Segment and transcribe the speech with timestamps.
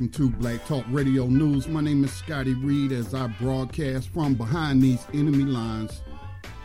[0.00, 1.68] Welcome to Black Talk Radio News.
[1.68, 6.00] My name is Scotty Reed as I broadcast from behind these enemy lines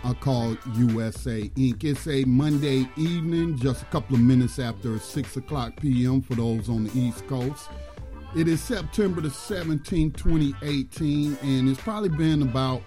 [0.06, 1.84] I call USA Inc.
[1.84, 6.22] It's a Monday evening, just a couple of minutes after 6 o'clock p.m.
[6.22, 7.68] for those on the East Coast.
[8.38, 12.84] It is September the 17th, 2018, and it's probably been about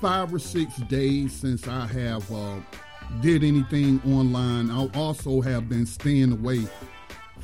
[0.00, 2.56] five or six days since I have uh,
[3.20, 4.72] did anything online.
[4.72, 6.66] I also have been staying away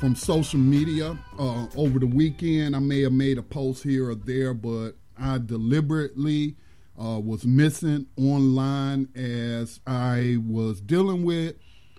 [0.01, 1.15] from social media.
[1.37, 5.37] Uh, over the weekend, I may have made a post here or there, but I
[5.37, 6.55] deliberately
[6.99, 11.55] uh, was missing online as I was dealing with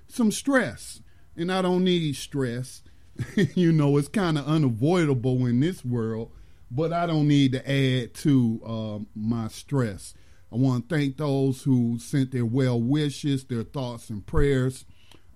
[0.09, 1.01] some stress.
[1.37, 2.83] And I don't need stress.
[3.37, 6.33] you know, it's kind of unavoidable in this world,
[6.73, 10.13] but I don't need to add to uh, my stress.
[10.53, 14.87] I want to thank those who sent their well wishes, their thoughts and prayers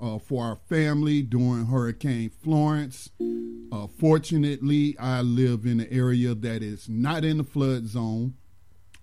[0.01, 3.11] uh, for our family during Hurricane Florence.
[3.73, 8.34] Uh, fortunately, I live in an area that is not in the flood zone,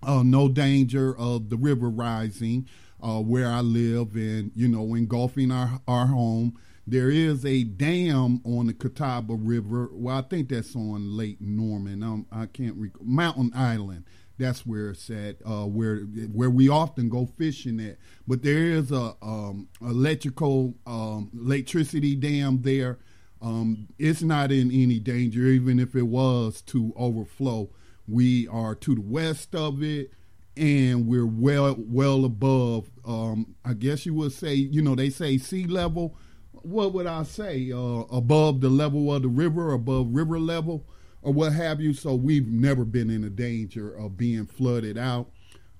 [0.02, 2.68] uh, no danger of the river rising
[3.02, 6.58] uh, where I live and, you know, engulfing our, our home.
[6.86, 9.88] There is a dam on the Catawba River.
[9.92, 12.02] Well, I think that's on Lake Norman.
[12.02, 13.06] Um, I can't recall.
[13.06, 14.04] Mountain Island
[14.38, 15.98] that's where it's at, uh, where
[16.32, 17.98] where we often go fishing at.
[18.26, 22.98] But there is a um, electrical um, electricity dam there.
[23.40, 27.70] Um, it's not in any danger, even if it was to overflow.
[28.08, 30.10] We are to the west of it,
[30.56, 32.90] and we're well well above.
[33.04, 36.16] Um, I guess you would say, you know, they say sea level.
[36.52, 37.70] What would I say?
[37.70, 40.86] Uh, above the level of the river, above river level
[41.24, 41.92] or what have you.
[41.94, 45.30] So we've never been in a danger of being flooded out.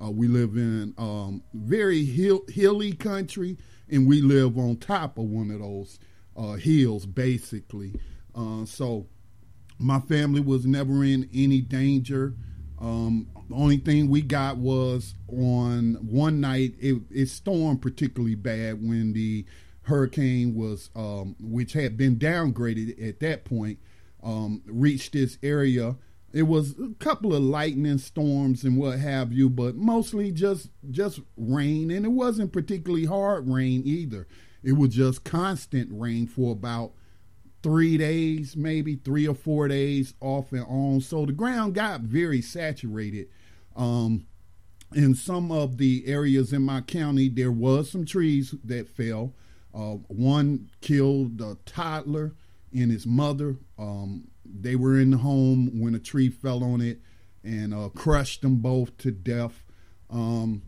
[0.02, 3.56] Uh, we live in um, very hill, hilly country,
[3.88, 6.00] and we live on top of one of those
[6.36, 7.92] uh, hills, basically.
[8.34, 9.06] Uh, so
[9.78, 12.34] my family was never in any danger.
[12.80, 18.86] Um, the only thing we got was on one night it, it stormed particularly bad
[18.86, 19.44] when the
[19.82, 23.78] hurricane was, um, which had been downgraded at that point,
[24.24, 25.96] um, reached this area
[26.34, 31.20] it was a couple of lightning storms and what have you, but mostly just just
[31.36, 34.26] rain, and it wasn't particularly hard rain either.
[34.64, 36.90] It was just constant rain for about
[37.62, 41.02] three days, maybe three or four days off and on.
[41.02, 43.28] So the ground got very saturated.
[43.76, 44.26] Um,
[44.92, 49.34] in some of the areas in my county, there was some trees that fell.
[49.72, 52.34] Uh, one killed a toddler
[52.74, 53.56] and his mother.
[53.78, 57.00] Um, they were in the home when a tree fell on it
[57.42, 59.62] and uh, crushed them both to death.
[60.10, 60.62] Um,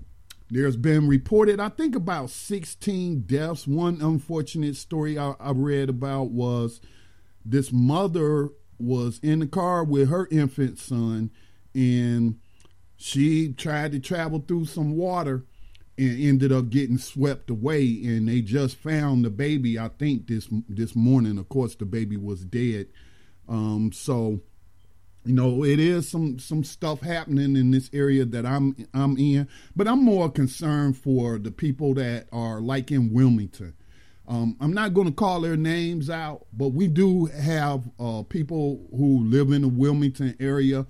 [0.48, 3.66] there's been reported, I think, about 16 deaths.
[3.66, 6.80] One unfortunate story I, I read about was
[7.44, 11.30] this mother was in the car with her infant son
[11.74, 12.38] and
[12.96, 15.44] she tried to travel through some water
[15.98, 20.48] and ended up getting swept away and they just found the baby i think this
[20.68, 21.38] this morning.
[21.38, 22.86] Of course the baby was dead.
[23.48, 24.40] Um, so
[25.24, 29.48] you know it is some some stuff happening in this area that i'm i'm in.
[29.74, 33.74] But i'm more concerned for the people that are like in wilmington.
[34.28, 38.84] Um, i'm not going to call their names out but we do have uh, people
[38.90, 40.84] who live in the wilmington area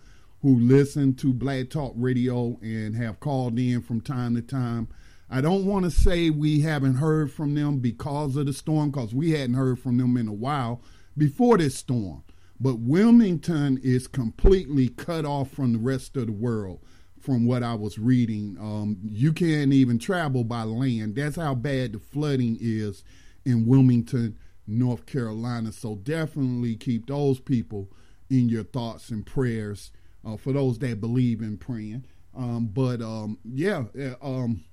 [0.46, 4.87] who listen to Black Talk Radio and have called in from time to time.
[5.28, 9.12] I don't want to say we haven't heard from them because of the storm, because
[9.12, 10.82] we hadn't heard from them in a while
[11.19, 12.22] before this storm.
[12.60, 16.78] But Wilmington is completely cut off from the rest of the world,
[17.19, 18.56] from what I was reading.
[18.60, 21.16] Um, you can't even travel by land.
[21.16, 23.02] That's how bad the flooding is
[23.44, 25.72] in Wilmington, North Carolina.
[25.72, 27.90] So definitely keep those people
[28.31, 29.90] in your thoughts and prayers
[30.26, 32.05] uh, for those that believe in praying.
[32.37, 33.84] Um, but um, yeah,
[34.20, 34.64] um,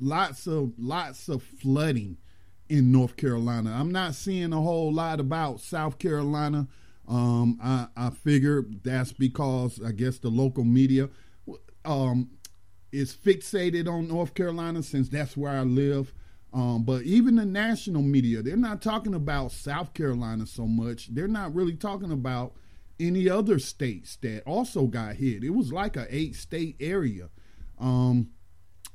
[0.00, 2.18] lots of lots of flooding
[2.68, 3.74] in North Carolina.
[3.78, 6.68] I'm not seeing a whole lot about South Carolina.
[7.06, 11.08] Um, I, I figure that's because I guess the local media
[11.84, 12.28] um,
[12.92, 16.12] is fixated on North Carolina since that's where I live.
[16.52, 21.14] Um, but even the national media, they're not talking about South Carolina so much.
[21.14, 22.54] They're not really talking about
[23.00, 25.44] any other states that also got hit.
[25.44, 27.28] It was like a eight state area.
[27.78, 28.30] Um,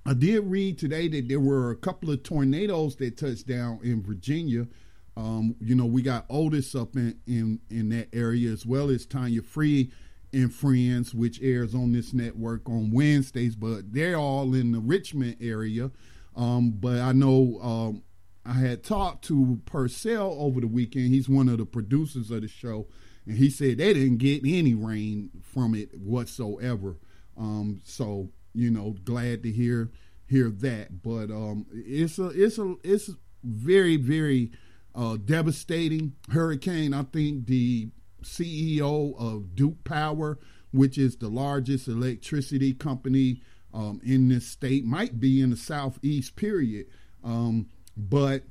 [0.06, 4.04] I did read today that there were a couple of tornadoes that touched down in
[4.04, 4.68] Virginia.
[5.16, 9.06] Um, you know, we got Otis up in, in, in that area as well as
[9.06, 9.92] Tanya Free
[10.34, 15.38] and Friends, which airs on this network on Wednesdays, but they're all in the Richmond
[15.40, 15.92] area.
[16.36, 18.04] Um, but I know um,
[18.46, 21.10] I had talked to Purcell over the weekend.
[21.10, 22.88] He's one of the producers of the show
[23.26, 26.98] and he said they didn't get any rain from it whatsoever.
[27.38, 29.92] Um, so you know, glad to hear
[30.28, 31.02] hear that.
[31.02, 33.10] But um, it's a it's a it's
[33.44, 34.52] very very
[34.96, 36.94] uh, devastating hurricane.
[36.94, 37.90] I think the
[38.24, 40.40] CEO of Duke Power,
[40.72, 43.42] which is the largest electricity company
[43.74, 46.36] um, in this state, might be in the southeast.
[46.36, 46.88] Period.
[47.24, 48.44] Um, but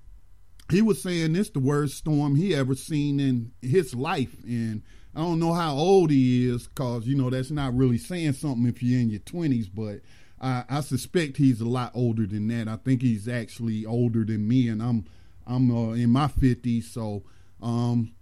[0.71, 4.37] he was saying this the worst storm he ever seen in his life.
[4.45, 4.83] And
[5.15, 8.67] i don't know how old he is because you know that's not really saying something
[8.67, 10.01] if you're in your 20s but
[10.41, 12.67] I, I, suspect he's a lot older than that.
[12.67, 15.05] I think he's actually older than me and i'm
[15.47, 17.25] i'm uh, in my 50s so
[17.61, 18.13] um,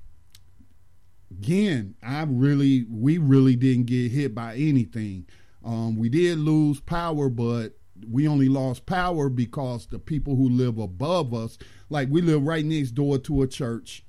[1.30, 5.26] again i really we really didn't get hit by anything.
[5.64, 7.75] Um, we did lose power but
[8.09, 12.64] we only lost power because the people who live above us, like we live right
[12.64, 14.04] next door to a church,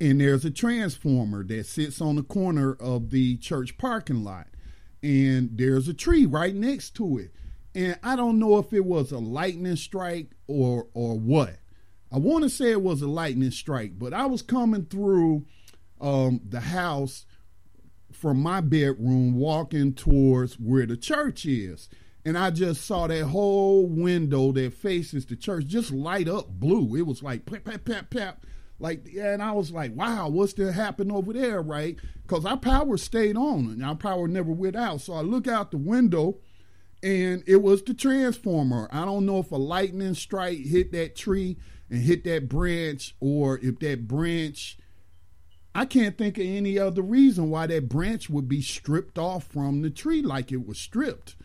[0.00, 4.48] and there's a transformer that sits on the corner of the church parking lot,
[5.02, 7.32] and there's a tree right next to it.
[7.74, 11.56] And I don't know if it was a lightning strike or or what.
[12.12, 15.46] I want to say it was a lightning strike, but I was coming through
[16.00, 17.24] um, the house
[18.12, 21.88] from my bedroom, walking towards where the church is
[22.24, 26.96] and I just saw that whole window that faces the church just light up blue.
[26.96, 28.46] It was like pap pap pap pap,
[28.78, 31.98] like yeah, and I was like, wow, what's to happen over there, right?
[32.22, 35.00] Because our power stayed on and our power never went out.
[35.00, 36.38] So I look out the window,
[37.02, 38.88] and it was the transformer.
[38.92, 41.56] I don't know if a lightning strike hit that tree
[41.88, 44.76] and hit that branch, or if that branch.
[45.72, 49.82] I can't think of any other reason why that branch would be stripped off from
[49.82, 51.36] the tree like it was stripped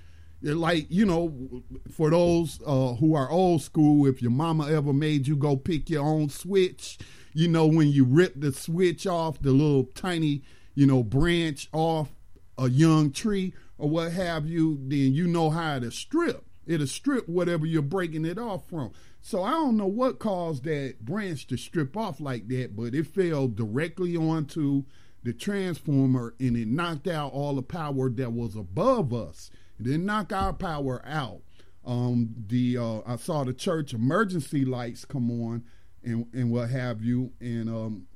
[0.41, 5.27] like you know for those uh, who are old school if your mama ever made
[5.27, 6.97] you go pick your own switch
[7.33, 10.41] you know when you rip the switch off the little tiny
[10.73, 12.09] you know branch off
[12.57, 17.27] a young tree or what have you then you know how to strip it'll strip
[17.27, 21.57] whatever you're breaking it off from so i don't know what caused that branch to
[21.57, 24.83] strip off like that but it fell directly onto
[25.25, 29.49] the transformer and it knocked out all the power that was above us.
[29.81, 31.41] Didn't knock our power out.
[31.85, 35.63] Um, the uh, I saw the church emergency lights come on
[36.03, 38.07] and and what have you, and um,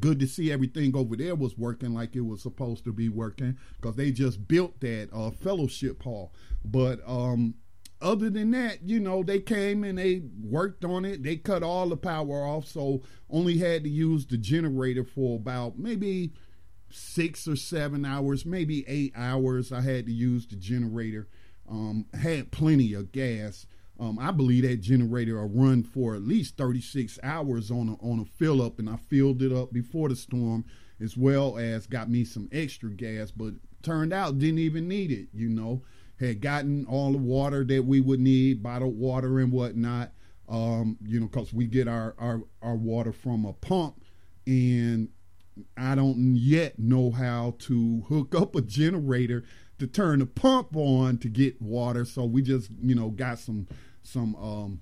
[0.00, 3.56] good to see everything over there was working like it was supposed to be working
[3.80, 6.32] because they just built that uh, fellowship hall.
[6.64, 7.54] But um,
[8.00, 11.22] other than that, you know, they came and they worked on it.
[11.22, 15.78] They cut all the power off, so only had to use the generator for about
[15.78, 16.32] maybe
[16.90, 19.72] six or seven hours, maybe eight hours.
[19.72, 21.28] I had to use the generator
[21.68, 23.66] um, had plenty of gas.
[23.98, 28.20] Um, I believe that generator will run for at least 36 hours on a, on
[28.20, 30.64] a fill up, and I filled it up before the storm,
[31.00, 33.30] as well as got me some extra gas.
[33.30, 35.28] But turned out didn't even need it.
[35.32, 35.82] You know,
[36.20, 40.12] had gotten all the water that we would need, bottled water and whatnot.
[40.48, 44.02] Um, you know, because we get our, our our water from a pump,
[44.46, 45.08] and
[45.76, 49.44] I don't yet know how to hook up a generator
[49.78, 52.04] to turn the pump on to get water.
[52.04, 53.66] So we just, you know, got some
[54.02, 54.80] some um,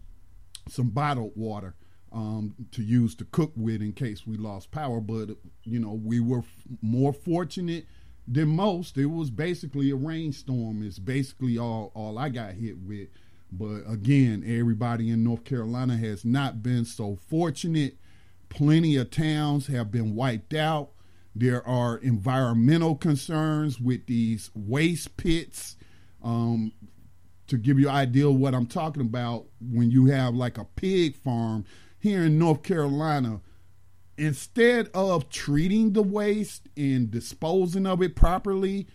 [0.69, 1.75] some bottled water
[2.12, 5.00] um, to use to cook with in case we lost power.
[5.00, 5.31] But
[5.64, 7.87] you know, we were f- more fortunate
[8.26, 8.97] than most.
[8.97, 10.83] It was basically a rainstorm.
[10.83, 13.09] It's basically all all I got hit with.
[13.50, 17.97] But again, everybody in North Carolina has not been so fortunate.
[18.54, 20.90] Plenty of towns have been wiped out.
[21.34, 25.76] There are environmental concerns with these waste pits.
[26.23, 26.73] Um,
[27.49, 30.64] to give you an idea of what I'm talking about, when you have like a
[30.64, 31.64] pig farm
[31.99, 33.40] here in North Carolina,
[34.16, 38.87] instead of treating the waste and disposing of it properly,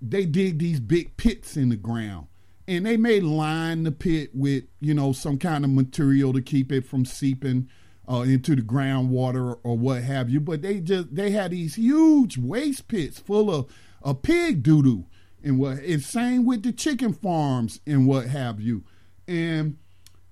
[0.00, 2.28] they dig these big pits in the ground.
[2.66, 6.72] And they may line the pit with, you know, some kind of material to keep
[6.72, 7.68] it from seeping
[8.08, 10.40] uh, into the groundwater or what have you.
[10.40, 13.72] But they just they had these huge waste pits full of,
[14.02, 15.06] of pig doo doo
[15.42, 15.78] and what.
[15.78, 18.84] And same with the chicken farms and what have you.
[19.26, 19.78] And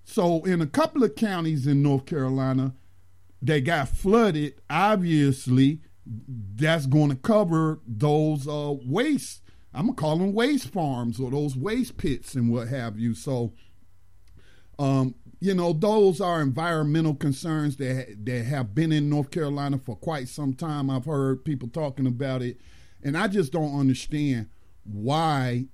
[0.05, 2.75] so in a couple of counties in North Carolina,
[3.41, 4.55] they got flooded.
[4.71, 9.43] Obviously, that's going to cover those uh, waste.
[9.73, 13.15] I'm gonna call them waste farms or those waste pits and what have you.
[13.15, 13.53] So,
[14.79, 19.95] um, you know, those are environmental concerns that that have been in North Carolina for
[19.95, 20.89] quite some time.
[20.89, 22.59] I've heard people talking about it,
[23.03, 24.49] and I just don't understand
[24.85, 25.67] why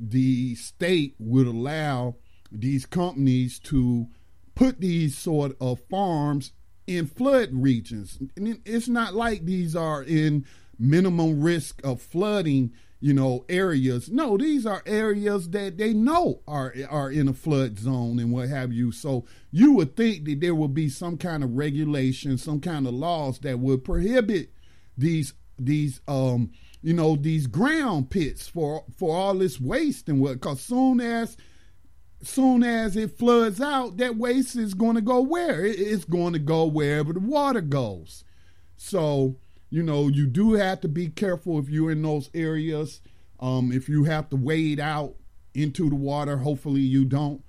[0.00, 2.16] the state would allow
[2.50, 4.08] these companies to
[4.56, 6.50] put these sort of farms
[6.88, 8.18] in flood regions.
[8.34, 10.44] It's not like these are in
[10.80, 12.72] minimum risk of flooding
[13.02, 14.08] you know, areas.
[14.08, 18.48] No, these are areas that they know are are in a flood zone and what
[18.48, 18.92] have you.
[18.92, 22.94] So you would think that there would be some kind of regulation, some kind of
[22.94, 24.52] laws that would prohibit
[24.96, 30.34] these these um you know these ground pits for for all this waste and what
[30.34, 31.36] because soon as
[32.22, 36.38] soon as it floods out that waste is going to go where it's going to
[36.38, 38.24] go wherever the water goes
[38.76, 39.36] so
[39.72, 43.00] you know, you do have to be careful if you're in those areas.
[43.40, 45.14] Um, if you have to wade out
[45.54, 47.42] into the water, hopefully you don't.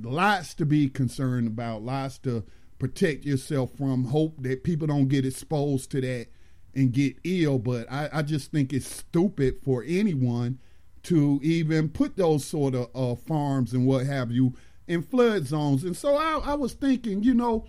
[0.00, 2.42] Lots to be concerned about, lots to
[2.78, 4.06] protect yourself from.
[4.06, 6.28] Hope that people don't get exposed to that
[6.74, 7.58] and get ill.
[7.58, 10.58] But I, I just think it's stupid for anyone
[11.02, 14.54] to even put those sort of uh, farms and what have you
[14.88, 15.84] in flood zones.
[15.84, 17.66] And so I, I was thinking, you know,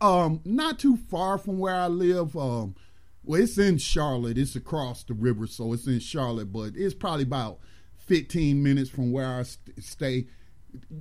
[0.00, 2.36] um, not too far from where I live.
[2.36, 2.74] Um,
[3.22, 4.36] well, it's in Charlotte.
[4.38, 7.58] It's across the river, so it's in Charlotte, but it's probably about
[7.96, 10.26] 15 minutes from where I st- stay.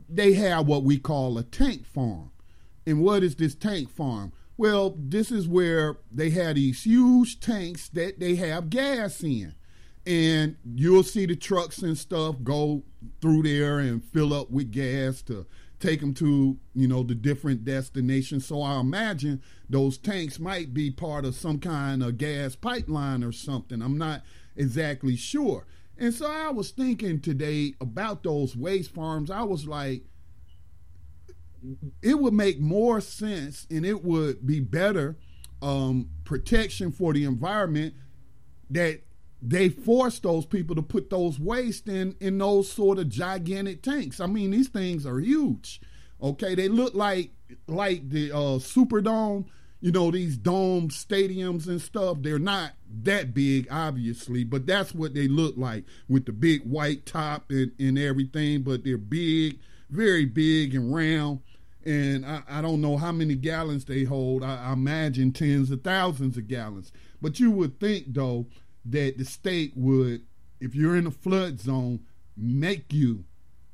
[0.08, 2.32] They have what we call a tank farm.
[2.86, 4.34] And what is this tank farm?
[4.56, 9.56] Well, this is where they have these huge tanks that they have gas in.
[10.06, 12.84] And you'll see the trucks and stuff go
[13.22, 15.46] through there and fill up with gas to
[15.84, 18.46] take them to you know the different destinations.
[18.46, 23.34] So i imagine those tanks might be part of some kind of gas pipeline or
[23.34, 23.82] something.
[23.82, 24.24] I'm not
[24.56, 25.66] exactly sure.
[25.98, 29.30] And so i was thinking today about those waste farms.
[29.30, 30.04] I was like
[32.02, 35.18] it would make more sense and it would be better
[35.62, 37.94] um, protection for the environment
[38.70, 39.02] that
[39.46, 44.22] they force those people to put those waste in in those sort of gigantic tanks.
[44.22, 45.82] I mean, these things are huge.
[46.22, 47.32] Okay, they look like
[47.68, 49.46] like the uh, Superdome.
[49.82, 52.20] You know these dome stadiums and stuff.
[52.22, 52.72] They're not
[53.04, 57.74] that big, obviously, but that's what they look like with the big white top and,
[57.78, 58.62] and everything.
[58.62, 59.60] But they're big,
[59.90, 61.42] very big and round.
[61.86, 64.42] and I, I don't know how many gallons they hold.
[64.42, 66.94] I, I imagine tens of thousands of gallons.
[67.22, 68.46] But you would think though
[68.86, 70.22] that the state would,
[70.60, 72.02] if you're in a flood zone,
[72.36, 73.26] make you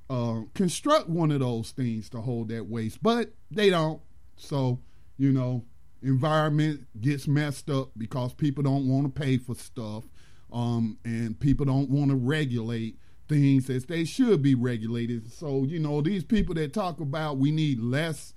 [0.10, 4.02] uh, construct one of those things to hold that waste, but they don't.
[4.36, 4.80] So,
[5.18, 5.66] you know,
[6.02, 10.06] environment gets messed up because people don't want to pay for stuff,
[10.52, 12.98] um, and people don't want to regulate
[13.28, 15.32] things as they should be regulated.
[15.32, 18.34] So, you know, these people that talk about we need less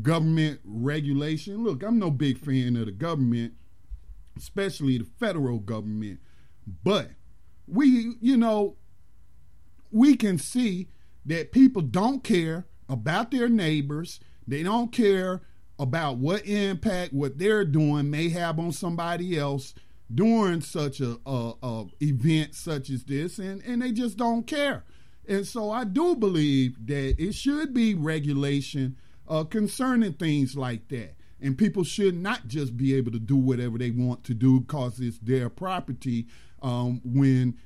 [0.00, 1.62] government regulation.
[1.62, 3.54] Look, I'm no big fan of the government,
[4.36, 6.20] especially the federal government,
[6.84, 7.10] but
[7.66, 8.76] we, you know,
[9.90, 10.88] we can see
[11.24, 14.20] that people don't care about their neighbors.
[14.46, 15.42] They don't care
[15.78, 19.74] about what impact what they're doing may have on somebody else
[20.14, 24.84] during such a, a, a, event such as this, and and they just don't care.
[25.26, 28.96] And so I do believe that it should be regulation
[29.28, 31.14] uh, concerning things like that.
[31.42, 35.00] And people should not just be able to do whatever they want to do because
[35.00, 36.26] it's their property
[36.62, 37.58] um, when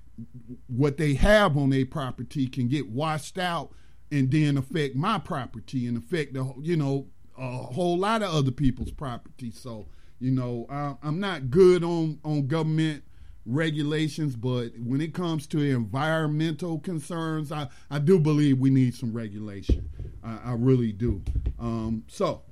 [0.67, 3.73] what they have on their property can get washed out
[4.11, 7.07] and then affect my property and affect the you know
[7.39, 9.51] a whole lot of other people's property.
[9.51, 9.87] So
[10.19, 13.03] you know I, I'm not good on on government
[13.47, 19.13] regulations, but when it comes to environmental concerns, I, I do believe we need some
[19.13, 19.89] regulation.
[20.25, 21.23] I, I really do.
[21.59, 22.43] Um, so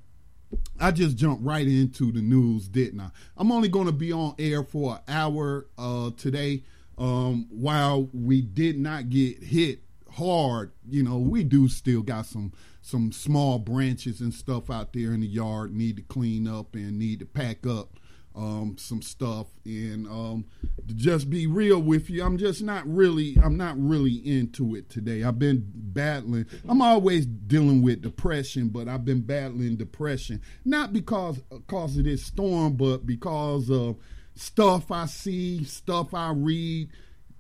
[0.80, 3.10] I just jumped right into the news, didn't I?
[3.36, 6.64] I'm only going to be on air for an hour uh, today.
[6.96, 9.80] Um, while we did not get hit
[10.12, 15.14] hard, you know, we do still got some some small branches and stuff out there
[15.14, 17.98] in the yard need to clean up and need to pack up
[18.34, 19.46] um, some stuff.
[19.64, 20.44] And um,
[20.88, 24.90] to just be real with you, I'm just not really I'm not really into it
[24.90, 25.22] today.
[25.22, 26.46] I've been battling.
[26.68, 32.24] I'm always dealing with depression, but I've been battling depression not because because of this
[32.24, 33.96] storm, but because of
[34.34, 36.90] stuff I see, stuff I read,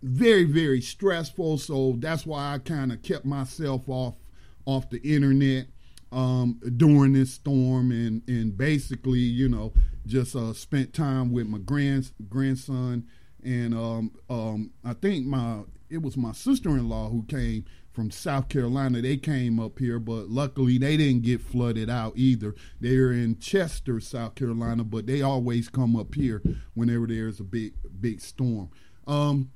[0.02, 1.58] very, very stressful.
[1.58, 4.14] So that's why I kind of kept myself off
[4.66, 5.66] off the internet
[6.12, 9.72] um, during this storm and and basically, you know,
[10.06, 13.06] just uh, spent time with my grand grandson
[13.44, 18.10] and um, um, I think my it was my sister in law who came from
[18.10, 19.00] South Carolina.
[19.00, 22.54] They came up here, but luckily they didn't get flooded out either.
[22.80, 27.74] They're in Chester, South Carolina, but they always come up here whenever there's a big
[28.00, 28.70] big storm.
[29.06, 29.50] Um,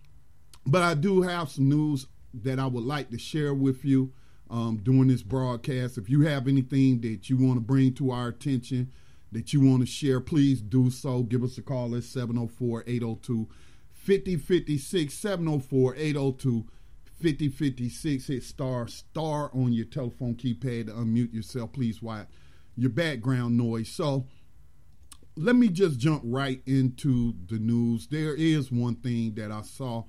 [0.66, 4.12] but I do have some news that I would like to share with you
[4.50, 5.96] um, during this broadcast.
[5.96, 8.92] If you have anything that you want to bring to our attention,
[9.32, 11.22] that you want to share, please do so.
[11.22, 13.48] Give us a call at 704 802
[13.92, 15.14] 5056.
[15.14, 16.66] 704 802
[17.20, 18.26] 5056.
[18.26, 21.72] Hit star star on your telephone keypad to unmute yourself.
[21.72, 22.28] Please wipe
[22.76, 23.88] your background noise.
[23.88, 24.26] So
[25.36, 28.08] let me just jump right into the news.
[28.08, 30.04] There is one thing that I saw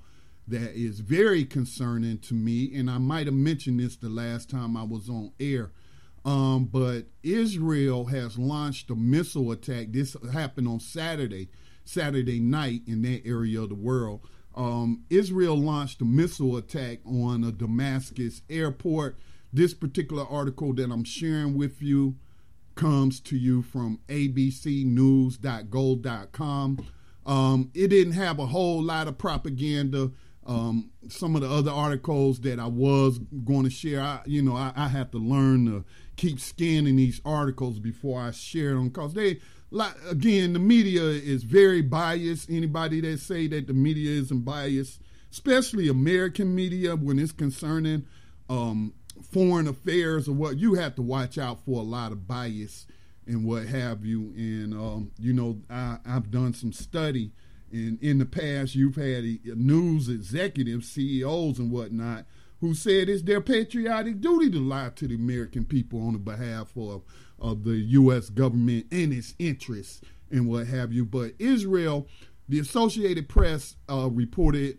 [0.48, 4.76] that is very concerning to me, and I might have mentioned this the last time
[4.76, 5.70] I was on air.
[6.24, 9.88] Um, but Israel has launched a missile attack.
[9.90, 11.48] This happened on Saturday,
[11.84, 14.20] Saturday night in that area of the world
[14.54, 19.16] um, Israel launched a missile attack on a Damascus airport.
[19.52, 22.16] This particular article that I'm sharing with you
[22.74, 26.86] comes to you from abcnews.go.com.
[27.26, 30.10] Um, it didn't have a whole lot of propaganda.
[30.46, 34.56] Um, some of the other articles that I was going to share, I, you know,
[34.56, 35.84] I, I have to learn to
[36.20, 41.44] keep scanning these articles before I share them because they like again, the media is
[41.44, 42.50] very biased.
[42.50, 45.00] Anybody that say that the media isn't biased,
[45.32, 48.04] especially American media, when it's concerning
[48.50, 48.92] um,
[49.32, 52.86] foreign affairs or what, you have to watch out for a lot of bias
[53.26, 54.34] and what have you.
[54.36, 57.32] And um, you know, I, have done some study,
[57.72, 59.24] and in the past, you've had
[59.56, 62.26] news executives, CEOs, and whatnot
[62.60, 66.72] who said it's their patriotic duty to lie to the American people on the behalf
[66.76, 67.02] of
[67.38, 68.28] of the U.S.
[68.28, 71.04] government and its interests and what have you.
[71.04, 72.06] But Israel,
[72.48, 74.78] the Associated Press uh, reported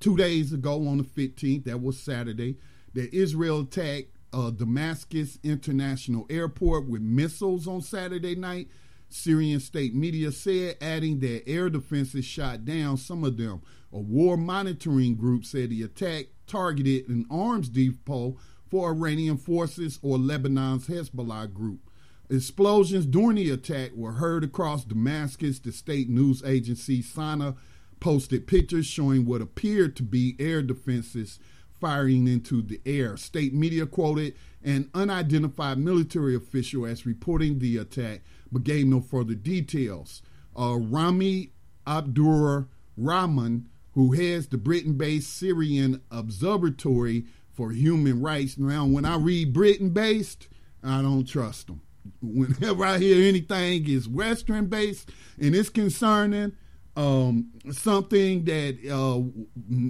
[0.00, 2.56] two days ago on the 15th, that was Saturday,
[2.94, 8.68] that Israel attacked uh, Damascus International Airport with missiles on Saturday night.
[9.08, 13.62] Syrian state media said, adding that air defenses shot down some of them.
[13.92, 18.36] A war monitoring group said the attack targeted an arms depot
[18.68, 21.80] for Iranian forces or Lebanon's Hezbollah group.
[22.28, 25.60] Explosions during the attack were heard across Damascus.
[25.60, 27.54] The state news agency Sana
[28.00, 31.38] posted pictures showing what appeared to be air defenses
[31.80, 33.16] firing into the air.
[33.16, 39.34] State media quoted an unidentified military official as reporting the attack, but gave no further
[39.34, 40.22] details.
[40.58, 41.52] Uh, Rami
[41.86, 48.58] Abdur Rahman, who heads the Britain based Syrian Observatory for Human Rights.
[48.58, 50.48] Now, when I read Britain based,
[50.82, 51.80] I don't trust them.
[52.22, 56.52] Whenever I hear anything is Western based and it's concerning
[56.96, 59.22] um, something that uh,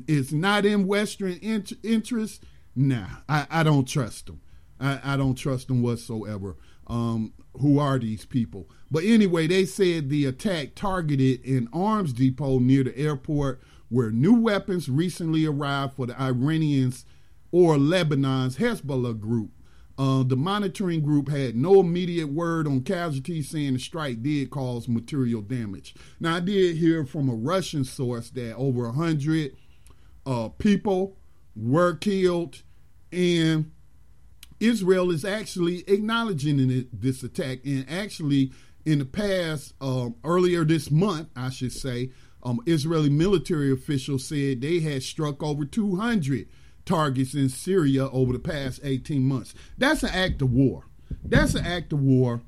[0.09, 4.41] is not in Western int- interest, nah, I, I don't trust them.
[4.81, 6.57] I, I don't trust them whatsoever.
[6.87, 8.69] Um, who are these people?
[8.91, 14.35] But anyway, they said the attack targeted an arms depot near the airport where new
[14.35, 17.05] weapons recently arrived for the Iranians
[17.53, 19.51] or Lebanon's Hezbollah group.
[19.99, 24.89] Uh, the monitoring group had no immediate word on casualties, saying the strike did cause
[24.89, 25.95] material damage.
[26.21, 29.57] Now, I did hear from a Russian source that over 100
[30.27, 31.17] uh, people
[31.55, 32.63] were killed,
[33.11, 33.71] and
[34.61, 37.59] Israel is actually acknowledging this attack.
[37.65, 38.53] And actually,
[38.85, 42.11] in the past, um, earlier this month, I should say,
[42.43, 46.49] um, Israeli military officials said they had struck over 200
[46.85, 49.53] targets in Syria over the past 18 months.
[49.77, 50.85] That's an act of war.
[51.25, 52.43] That's an act of war.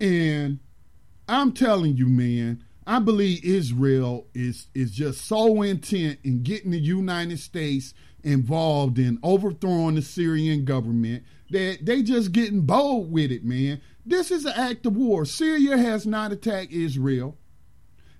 [0.00, 0.58] And
[1.28, 6.78] I'm telling you, man, I believe Israel is is just so intent in getting the
[6.78, 13.44] United States involved in overthrowing the Syrian government that they just getting bold with it,
[13.44, 13.80] man.
[14.04, 15.24] This is an act of war.
[15.24, 17.36] Syria has not attacked Israel,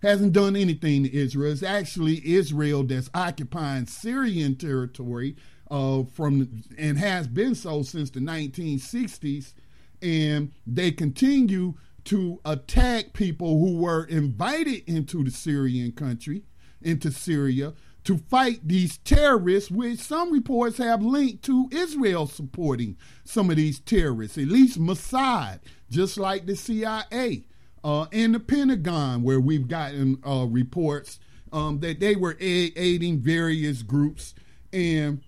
[0.02, 1.52] hasn't done anything to Israel.
[1.52, 5.36] It's actually Israel that's occupying Syrian territory
[5.70, 9.54] uh, from and has been so since the 1960s,
[10.02, 16.44] and they continue to attack people who were invited into the Syrian country,
[16.82, 17.72] into Syria,
[18.04, 23.80] to fight these terrorists, which some reports have linked to Israel supporting some of these
[23.80, 27.44] terrorists, at least Mossad, just like the CIA
[27.82, 31.18] uh, and the Pentagon, where we've gotten uh, reports
[31.52, 34.34] um, that they were aiding various groups.
[34.72, 35.22] And,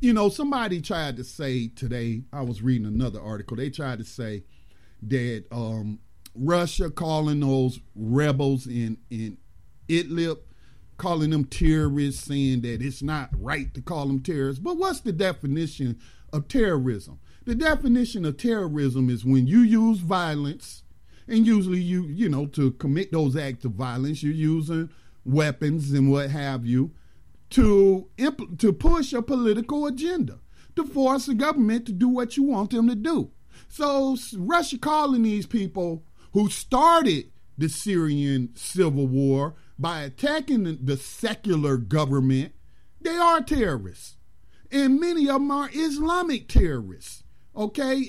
[0.00, 4.04] you know, somebody tried to say today, I was reading another article, they tried to
[4.04, 4.42] say
[5.02, 6.00] that um,
[6.34, 9.36] Russia calling those rebels in, in
[9.88, 10.38] Idlib
[10.96, 14.60] calling them terrorists, saying that it's not right to call them terrorists.
[14.60, 15.98] But what's the definition
[16.32, 17.20] of terrorism?
[17.44, 20.82] The definition of terrorism is when you use violence,
[21.28, 24.90] and usually you, you know, to commit those acts of violence, you're using
[25.24, 26.92] weapons and what have you
[27.50, 30.40] to impl- to push a political agenda,
[30.76, 33.30] to force the government to do what you want them to do.
[33.68, 41.76] So Russia calling these people who started the Syrian civil war by attacking the secular
[41.76, 42.52] government,
[43.00, 44.16] they are terrorists.
[44.70, 47.22] And many of them are Islamic terrorists.
[47.56, 48.08] Okay,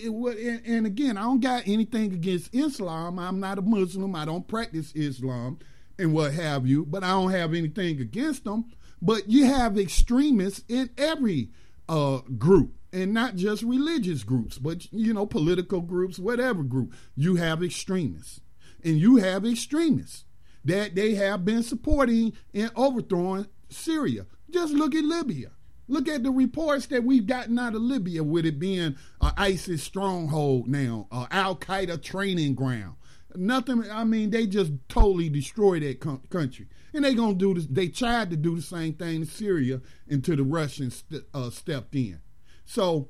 [0.65, 3.19] and again, I don't got anything against Islam.
[3.19, 4.15] I'm not a Muslim.
[4.15, 5.59] I don't practice Islam
[5.99, 8.65] and what have you, but I don't have anything against them.
[9.01, 11.51] But you have extremists in every
[11.87, 16.93] uh, group, and not just religious groups, but you know, political groups, whatever group.
[17.15, 18.41] You have extremists,
[18.83, 20.25] and you have extremists
[20.65, 24.25] that they have been supporting in overthrowing Syria.
[24.49, 25.51] Just look at Libya.
[25.87, 29.83] Look at the reports that we've gotten out of Libya with it being an ISIS
[29.83, 32.95] stronghold now, an Al Qaeda training ground.
[33.35, 33.83] Nothing.
[33.91, 35.99] I mean, they just totally destroyed that
[36.29, 37.67] country, and they gonna do this.
[37.67, 41.93] They tried to do the same thing to Syria until the Russians st- uh, stepped
[41.95, 42.19] in.
[42.65, 43.09] So,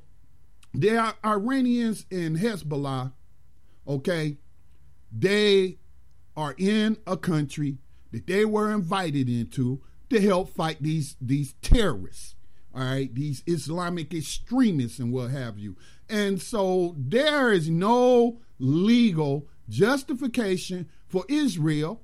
[0.73, 3.13] there are Iranians in Hezbollah.
[3.87, 4.37] Okay,
[5.11, 5.77] they
[6.36, 7.78] are in a country
[8.12, 12.36] that they were invited into to help fight these these terrorists
[12.74, 15.76] all right these islamic extremists and what have you.
[16.10, 22.04] And so there is no legal justification for israel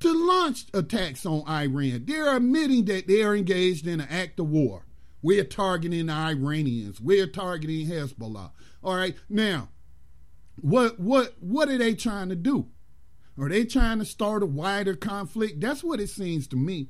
[0.00, 2.04] to launch attacks on iran.
[2.06, 4.86] They're admitting that they're engaged in an act of war.
[5.20, 7.00] We're targeting the iranians.
[7.00, 8.52] We're targeting hezbollah.
[8.82, 9.68] All right now
[10.60, 12.68] what what what are they trying to do
[13.38, 15.60] are they trying to start a wider conflict?
[15.60, 16.88] That's what it seems to me.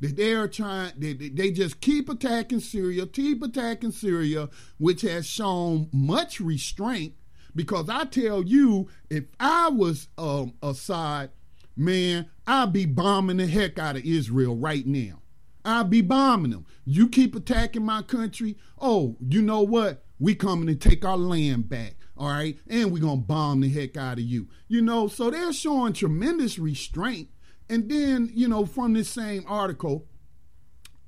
[0.00, 5.26] That they are trying, they, they just keep attacking Syria, keep attacking Syria, which has
[5.26, 7.14] shown much restraint.
[7.54, 11.30] Because I tell you, if I was um, Assad,
[11.76, 15.20] man, I'd be bombing the heck out of Israel right now.
[15.64, 16.66] I'd be bombing them.
[16.84, 18.56] You keep attacking my country.
[18.80, 20.04] Oh, you know what?
[20.18, 23.96] We coming to take our land back all right, and we're gonna bomb the heck
[23.96, 24.46] out of you.
[24.68, 27.30] You know, so they're showing tremendous restraint.
[27.68, 30.06] And then, you know, from this same article,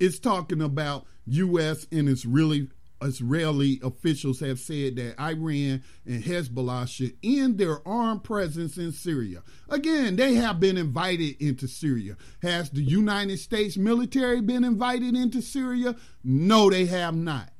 [0.00, 1.86] it's talking about U.S.
[1.92, 2.66] and it's really
[3.00, 9.44] Israeli officials have said that Iran and Hezbollah should end their armed presence in Syria.
[9.68, 12.16] Again, they have been invited into Syria.
[12.42, 15.94] Has the United States military been invited into Syria?
[16.24, 17.50] No, they have not.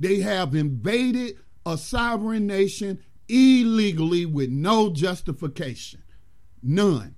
[0.00, 1.36] They have invaded
[1.68, 6.02] a sovereign nation illegally with no justification.
[6.62, 7.14] None.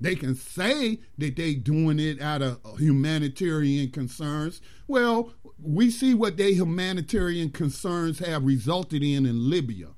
[0.00, 4.60] They can say that they're doing it out of humanitarian concerns.
[4.88, 9.88] Well, we see what their humanitarian concerns have resulted in in Libya.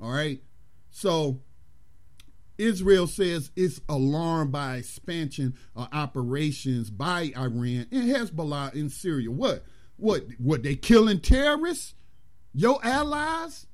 [0.00, 0.42] All right.
[0.90, 1.40] So
[2.58, 9.30] Israel says it's alarmed by expansion of operations by Iran and Hezbollah in Syria.
[9.30, 9.64] What?
[9.98, 10.24] What?
[10.38, 10.62] What?
[10.62, 11.94] They killing terrorists?
[12.54, 13.66] Your allies?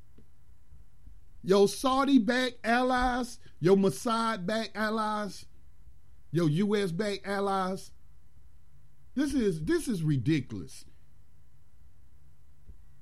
[1.43, 3.39] Your Saudi-backed allies?
[3.61, 5.45] Your Mossad-backed allies?
[6.33, 7.93] Your U.S.-backed allies?
[9.15, 10.85] This is this is ridiculous.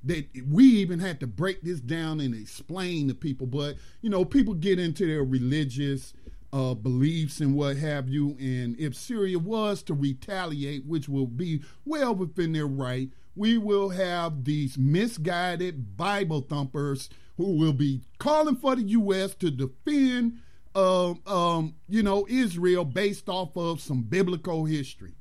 [0.04, 4.24] That we even had to break this down and explain to people, but you know,
[4.24, 6.12] people get into their religious
[6.52, 8.36] uh, beliefs and what have you.
[8.38, 13.88] And if Syria was to retaliate, which will be well within their right, we will
[13.90, 19.34] have these misguided Bible thumpers who will be calling for the U.S.
[19.36, 20.40] to defend,
[20.74, 25.14] uh, um, you know, Israel based off of some biblical history.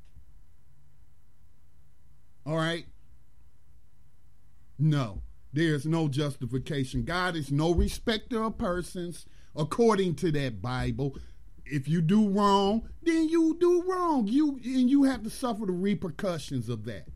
[2.44, 2.84] All right?
[4.78, 7.04] No, there's no justification.
[7.04, 11.16] God is no respecter of persons according to that Bible.
[11.64, 14.26] If you do wrong, then you do wrong.
[14.26, 17.08] You and you have to suffer the repercussions of that.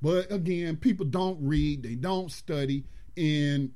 [0.00, 2.84] But again, people don't read, they don't study,
[3.16, 3.72] and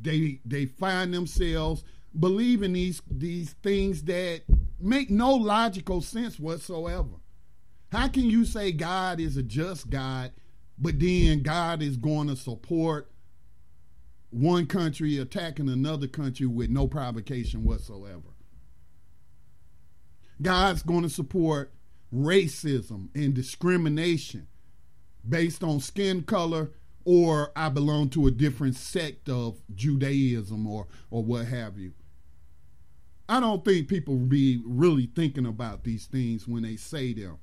[0.00, 1.84] they they find themselves
[2.18, 4.42] believing these these things that
[4.80, 7.20] make no logical sense whatsoever.
[7.90, 10.32] How can you say God is a just God,
[10.78, 13.11] but then God is going to support
[14.32, 18.32] one country attacking another country with no provocation whatsoever?
[20.40, 21.72] God's going to support
[22.12, 24.46] racism and discrimination
[25.28, 26.70] based on skin color
[27.04, 31.92] or I belong to a different sect of Judaism or or what have you.
[33.28, 37.38] I don't think people be really thinking about these things when they say them.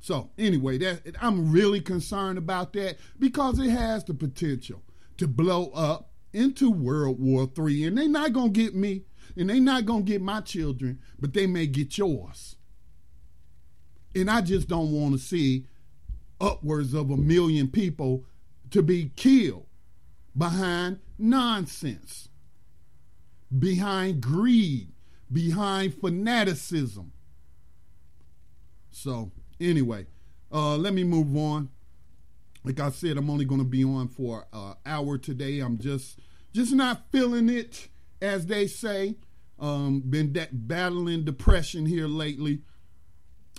[0.00, 4.82] So anyway, that I'm really concerned about that because it has the potential
[5.20, 9.04] to blow up into World War Three, and they're not gonna get me,
[9.36, 12.56] and they're not gonna get my children, but they may get yours.
[14.14, 15.66] And I just don't want to see
[16.40, 18.24] upwards of a million people
[18.70, 19.66] to be killed
[20.36, 22.28] behind nonsense,
[23.56, 24.92] behind greed,
[25.30, 27.12] behind fanaticism.
[28.90, 29.30] So
[29.60, 30.06] Anyway,
[30.50, 31.68] uh, let me move on.
[32.64, 35.60] Like I said, I'm only going to be on for an hour today.
[35.60, 36.18] I'm just
[36.52, 37.88] just not feeling it,
[38.20, 39.16] as they say.
[39.58, 42.62] Um, been de- battling depression here lately.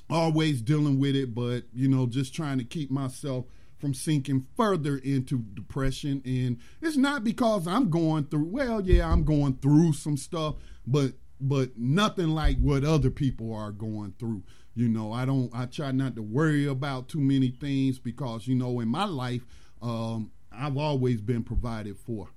[0.09, 3.45] Always dealing with it, but you know, just trying to keep myself
[3.79, 6.21] from sinking further into depression.
[6.25, 8.45] And it's not because I'm going through.
[8.45, 13.71] Well, yeah, I'm going through some stuff, but but nothing like what other people are
[13.71, 14.43] going through.
[14.81, 15.51] You know, I don't.
[15.53, 19.45] I try not to worry about too many things because you know, in my life,
[19.79, 22.29] um, I've always been provided for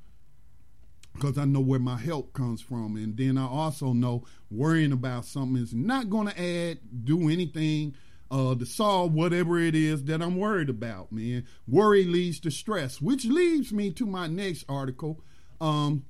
[1.14, 5.24] because I know where my help comes from, and then I also know worrying about
[5.24, 7.94] something is not going to add do anything
[8.30, 11.12] uh, to solve whatever it is that I'm worried about.
[11.12, 15.18] Man, worry leads to stress, which leads me to my next article.
[15.62, 16.04] Um,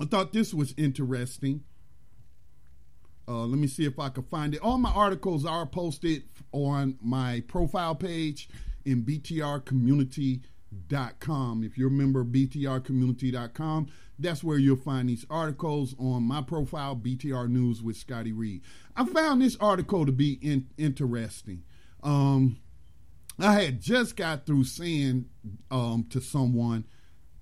[0.00, 1.64] I thought this was interesting.
[3.30, 4.60] Uh, let me see if I can find it.
[4.60, 8.48] All my articles are posted on my profile page
[8.84, 11.62] in btrcommunity.com.
[11.62, 13.86] If you're a member of btrcommunity.com,
[14.18, 18.62] that's where you'll find these articles on my profile, BTR News with Scotty Reed.
[18.96, 21.62] I found this article to be in, interesting.
[22.02, 22.58] Um,
[23.38, 25.26] I had just got through saying
[25.70, 26.84] um, to someone,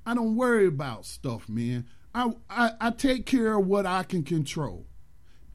[0.05, 1.87] I don't worry about stuff, man.
[2.15, 4.85] I, I, I take care of what I can control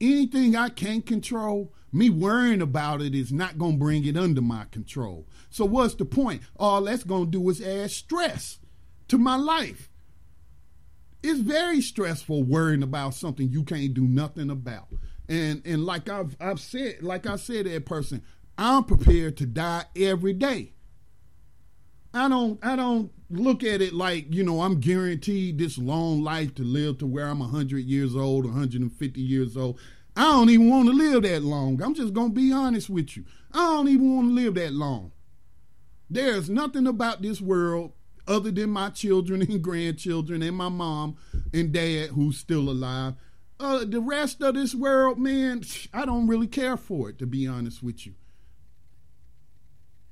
[0.04, 4.42] anything I can't control, me worrying about it is not going to bring it under
[4.42, 5.26] my control.
[5.50, 6.42] So what's the point?
[6.56, 8.58] All that's going to do is add stress
[9.08, 9.88] to my life.
[11.22, 14.88] It's very stressful worrying about something you can't do nothing about.
[15.28, 18.22] And and like I've I've said, like I said that person,
[18.58, 20.74] I'm prepared to die every day.
[22.14, 26.54] I don't I don't look at it like, you know, I'm guaranteed this long life
[26.54, 29.78] to live to where I'm 100 years old, 150 years old.
[30.16, 31.82] I don't even want to live that long.
[31.82, 33.24] I'm just going to be honest with you.
[33.52, 35.10] I don't even want to live that long.
[36.08, 37.92] There's nothing about this world
[38.28, 41.16] other than my children and grandchildren and my mom
[41.52, 43.14] and dad who's still alive.
[43.58, 47.46] Uh, the rest of this world, man, I don't really care for it, to be
[47.46, 48.14] honest with you.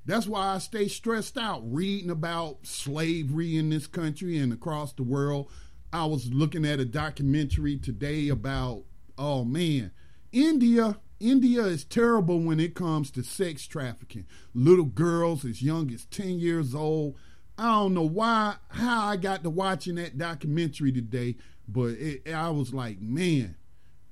[0.05, 5.03] That's why I stay stressed out reading about slavery in this country and across the
[5.03, 5.49] world.
[5.93, 8.83] I was looking at a documentary today about,
[9.17, 9.91] oh man,
[10.31, 10.97] India.
[11.19, 14.25] India is terrible when it comes to sex trafficking.
[14.53, 17.15] Little girls as young as 10 years old.
[17.57, 22.49] I don't know why, how I got to watching that documentary today, but it, I
[22.49, 23.55] was like, man,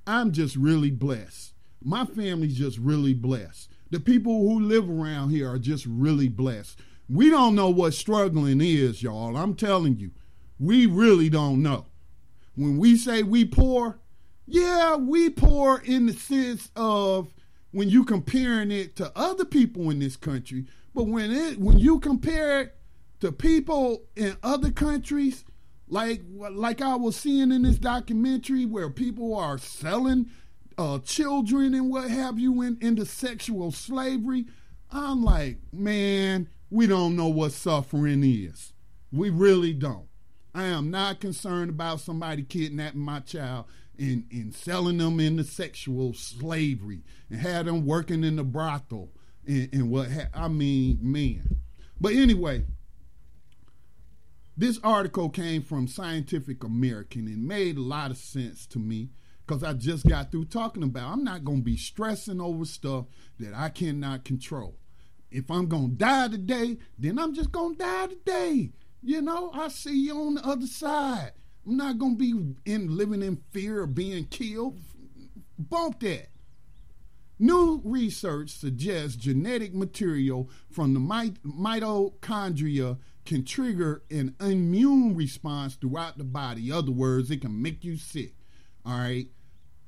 [0.06, 1.52] I'm just really blessed.
[1.82, 3.68] My family's just really blessed.
[3.92, 6.80] The people who live around here are just really blessed.
[7.10, 9.36] We don't know what struggling is, y'all.
[9.36, 10.12] I'm telling you,
[10.58, 11.84] we really don't know.
[12.54, 13.98] When we say we poor,
[14.46, 17.34] yeah, we poor in the sense of
[17.72, 22.00] when you comparing it to other people in this country, but when it when you
[22.00, 22.76] compare it
[23.20, 25.44] to people in other countries,
[25.86, 30.30] like like I was seeing in this documentary where people are selling
[30.78, 34.46] uh, children and what have you in, into sexual slavery.
[34.90, 38.72] I'm like, man, we don't know what suffering is.
[39.10, 40.08] We really don't.
[40.54, 43.66] I am not concerned about somebody kidnapping my child
[43.98, 49.10] and, and selling them into sexual slavery and have them working in the brothel
[49.46, 51.58] and, and what ha- I mean, man.
[52.00, 52.64] But anyway,
[54.56, 59.10] this article came from Scientific American and made a lot of sense to me
[59.52, 63.04] because I just got through talking about I'm not going to be stressing over stuff
[63.38, 64.78] that I cannot control.
[65.30, 68.70] If I'm going to die today, then I'm just going to die today.
[69.02, 71.32] You know, I see you on the other side.
[71.66, 74.78] I'm not going to be in living in fear of being killed.
[75.58, 76.28] Bump that.
[77.38, 86.24] New research suggests genetic material from the mitochondria can trigger an immune response throughout the
[86.24, 86.68] body.
[86.68, 88.34] In other words, it can make you sick.
[88.84, 89.28] All right.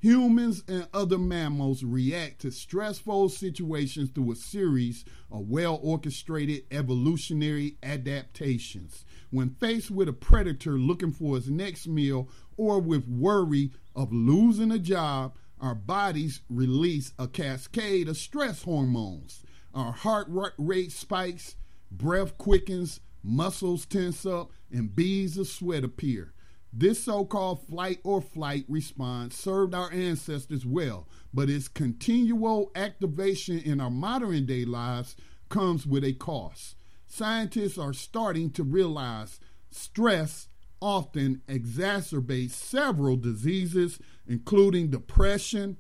[0.05, 7.79] Humans and other mammals react to stressful situations through a series of well orchestrated evolutionary
[7.83, 9.07] adaptations.
[9.31, 14.71] When faced with a predator looking for his next meal or with worry of losing
[14.73, 19.43] a job, our bodies release a cascade of stress hormones.
[19.73, 21.57] Our heart rate spikes,
[21.91, 26.34] breath quickens, muscles tense up, and beads of sweat appear.
[26.77, 33.61] This so called flight or flight response served our ancestors well, but its continual activation
[33.61, 35.15] in our modern day lives
[35.49, 36.75] comes with a cost.
[37.07, 39.39] Scientists are starting to realize
[39.71, 40.49] stress
[40.81, 45.77] often exacerbates several diseases, including depression,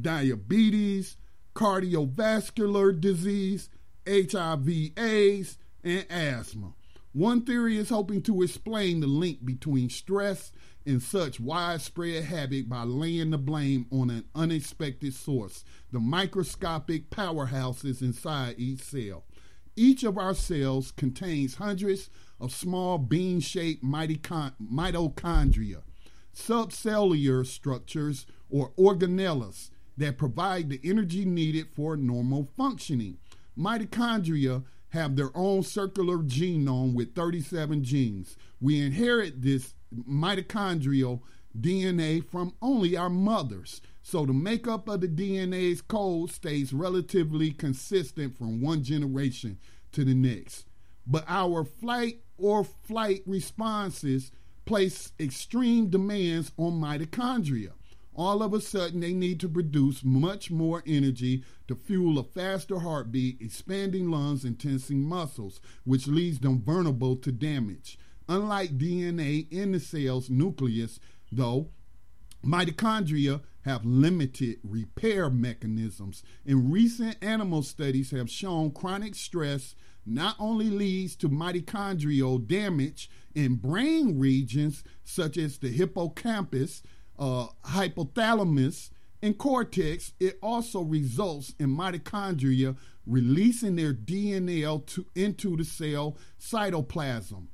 [0.00, 1.18] diabetes,
[1.54, 3.68] cardiovascular disease,
[4.08, 6.72] HIV, AIDS, and asthma.
[7.18, 10.52] One theory is hoping to explain the link between stress
[10.86, 18.02] and such widespread havoc by laying the blame on an unexpected source, the microscopic powerhouses
[18.02, 19.24] inside each cell.
[19.74, 22.08] Each of our cells contains hundreds
[22.40, 25.82] of small bean shaped mitochondria,
[26.32, 33.18] subcellular structures, or organelles that provide the energy needed for normal functioning.
[33.58, 38.36] Mitochondria have their own circular genome with 37 genes.
[38.60, 41.20] We inherit this mitochondrial
[41.58, 43.80] DNA from only our mothers.
[44.02, 49.58] So the makeup of the DNA's code stays relatively consistent from one generation
[49.92, 50.66] to the next.
[51.06, 54.30] But our flight or flight responses
[54.64, 57.72] place extreme demands on mitochondria
[58.18, 62.80] all of a sudden they need to produce much more energy to fuel a faster
[62.80, 67.96] heartbeat, expanding lungs, and tensing muscles, which leaves them vulnerable to damage.
[68.28, 70.98] Unlike DNA in the cell's nucleus,
[71.30, 71.68] though,
[72.44, 76.24] mitochondria have limited repair mechanisms.
[76.44, 83.56] And recent animal studies have shown chronic stress not only leads to mitochondrial damage in
[83.56, 86.82] brain regions such as the hippocampus,
[87.18, 88.90] uh, hypothalamus,
[89.22, 97.46] and cortex, it also results in mitochondria releasing their DNA to, into the cell cytoplasm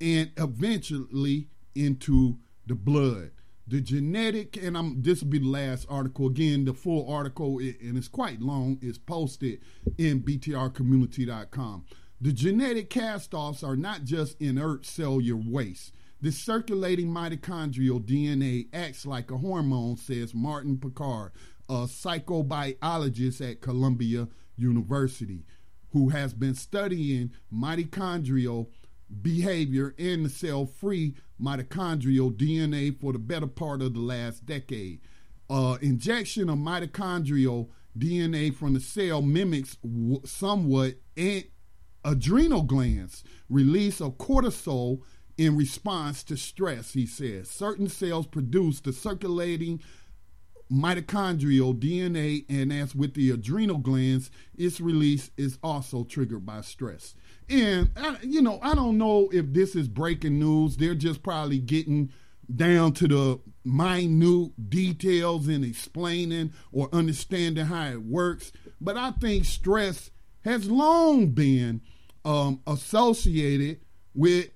[0.00, 3.30] and eventually into the blood.
[3.68, 6.26] The genetic, and I'm this will be the last article.
[6.26, 9.60] Again, the full article, and it's quite long, is posted
[9.98, 11.84] in btrcommunity.com.
[12.20, 15.92] The genetic cast offs are not just inert cellular waste.
[16.22, 21.32] The circulating mitochondrial DNA acts like a hormone, says Martin Picard,
[21.68, 25.44] a psychobiologist at Columbia University,
[25.90, 28.68] who has been studying mitochondrial
[29.20, 35.00] behavior in the cell free mitochondrial DNA for the better part of the last decade.
[35.50, 37.68] Uh, injection of mitochondrial
[37.98, 40.94] DNA from the cell mimics w- somewhat
[42.04, 45.00] adrenal glands release of cortisol
[45.42, 47.50] in response to stress, he says.
[47.50, 49.80] Certain cells produce the circulating
[50.70, 57.16] mitochondrial DNA, and as with the adrenal glands, its release is also triggered by stress.
[57.48, 60.76] And, I, you know, I don't know if this is breaking news.
[60.76, 62.12] They're just probably getting
[62.54, 68.52] down to the minute details and explaining or understanding how it works.
[68.80, 70.12] But I think stress
[70.44, 71.80] has long been
[72.24, 73.80] um, associated
[74.14, 74.50] with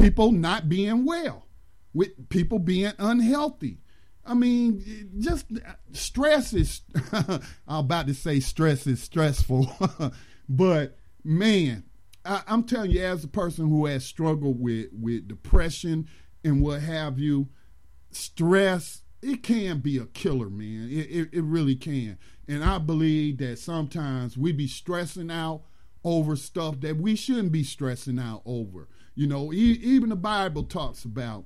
[0.00, 1.46] people not being well,
[1.92, 3.78] with people being unhealthy.
[4.24, 5.46] I mean, just
[5.92, 6.82] stress is,
[7.12, 9.70] I'm about to say stress is stressful,
[10.48, 11.84] but man,
[12.24, 16.08] I, am telling you, as a person who has struggled with, with depression
[16.44, 17.48] and what have you,
[18.10, 20.88] stress, it can be a killer, man.
[20.90, 22.18] It, it, it really can.
[22.46, 25.62] And I believe that sometimes we be stressing out
[26.04, 28.88] over stuff that we shouldn't be stressing out over.
[29.14, 31.44] You know, e- even the Bible talks about,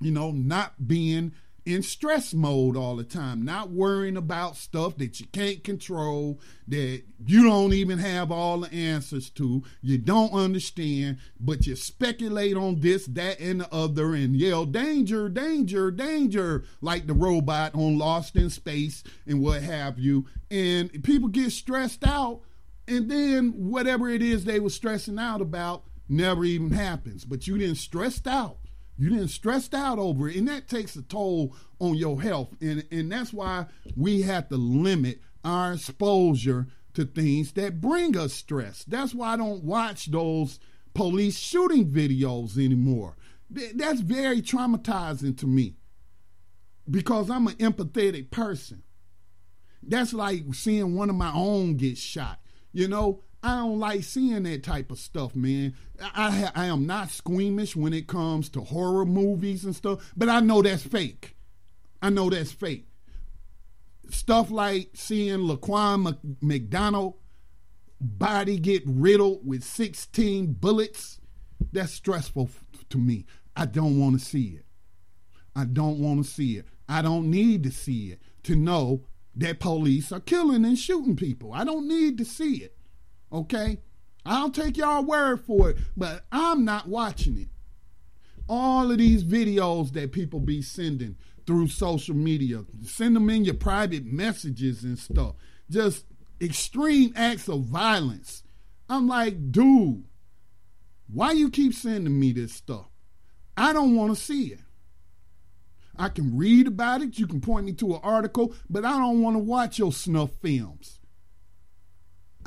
[0.00, 1.32] you know, not being
[1.68, 7.02] in stress mode all the time, not worrying about stuff that you can't control, that
[7.26, 12.80] you don't even have all the answers to, you don't understand, but you speculate on
[12.80, 18.34] this, that, and the other and yell, danger, danger, danger, like the robot on Lost
[18.34, 20.24] in Space and what have you.
[20.50, 22.40] And people get stressed out,
[22.86, 27.24] and then whatever it is they were stressing out about never even happens.
[27.24, 28.58] But you didn't stressed out
[28.98, 32.54] you didn't stressed out over it, and that takes a toll on your health.
[32.60, 38.34] And and that's why we have to limit our exposure to things that bring us
[38.34, 38.82] stress.
[38.82, 40.58] That's why I don't watch those
[40.94, 43.16] police shooting videos anymore.
[43.48, 45.76] That's very traumatizing to me
[46.90, 48.82] because I'm an empathetic person.
[49.80, 52.40] That's like seeing one of my own get shot.
[52.72, 55.74] You know, I don't like seeing that type of stuff, man.
[56.02, 60.40] I, I am not squeamish when it comes to horror movies and stuff, but I
[60.40, 61.34] know that's fake.
[62.02, 62.88] I know that's fake.
[64.10, 67.14] Stuff like seeing Laquan McDonald
[67.98, 71.18] body get riddled with 16 bullets,
[71.72, 72.50] that's stressful
[72.90, 73.24] to me.
[73.56, 74.66] I don't want to see it.
[75.56, 76.66] I don't want to see it.
[76.86, 81.54] I don't need to see it to know that police are killing and shooting people.
[81.54, 82.77] I don't need to see it.
[83.32, 83.78] Okay?
[84.24, 87.48] I'll take y'all word for it, but I'm not watching it.
[88.48, 91.16] All of these videos that people be sending
[91.46, 95.34] through social media, send them in your private messages and stuff.
[95.70, 96.04] Just
[96.40, 98.42] extreme acts of violence.
[98.88, 100.04] I'm like, dude,
[101.12, 102.90] why you keep sending me this stuff?
[103.56, 104.60] I don't want to see it.
[105.96, 107.18] I can read about it.
[107.18, 110.30] You can point me to an article, but I don't want to watch your snuff
[110.40, 110.97] films.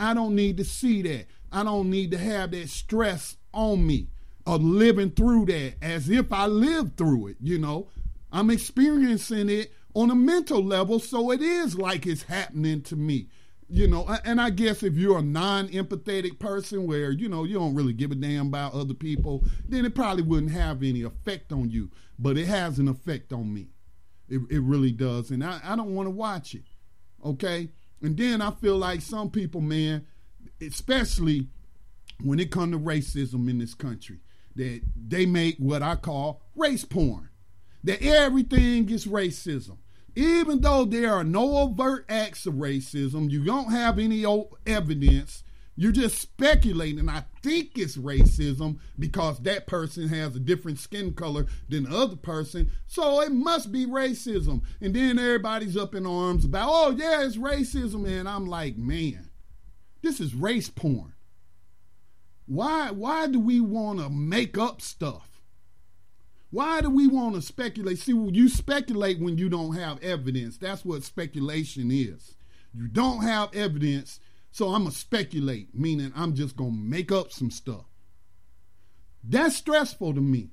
[0.01, 1.27] I don't need to see that.
[1.51, 4.07] I don't need to have that stress on me
[4.47, 7.89] of living through that as if I lived through it, you know.
[8.31, 13.27] I'm experiencing it on a mental level, so it is like it's happening to me.
[13.69, 17.53] You know, and I guess if you're a non empathetic person where, you know, you
[17.53, 21.53] don't really give a damn about other people, then it probably wouldn't have any effect
[21.53, 21.89] on you.
[22.19, 23.69] But it has an effect on me.
[24.27, 25.29] It, it really does.
[25.29, 26.63] And I, I don't want to watch it.
[27.23, 27.69] Okay?
[28.01, 30.05] And then I feel like some people, man,
[30.59, 31.47] especially
[32.23, 34.19] when it comes to racism in this country,
[34.55, 37.29] that they make what I call race porn.
[37.83, 39.77] That everything is racism.
[40.15, 44.25] Even though there are no overt acts of racism, you don't have any
[44.65, 45.43] evidence
[45.75, 46.99] you're just speculating.
[46.99, 51.95] And I think it's racism because that person has a different skin color than the
[51.95, 52.71] other person.
[52.87, 54.61] So it must be racism.
[54.81, 58.07] And then everybody's up in arms about, oh, yeah, it's racism.
[58.07, 59.29] And I'm like, man,
[60.01, 61.13] this is race porn.
[62.47, 65.41] Why, why do we want to make up stuff?
[66.49, 67.99] Why do we want to speculate?
[67.99, 70.57] See, you speculate when you don't have evidence.
[70.57, 72.35] That's what speculation is.
[72.73, 74.19] You don't have evidence
[74.51, 77.85] so I'm going to speculate, meaning I'm just going to make up some stuff.
[79.23, 80.49] That's stressful to me.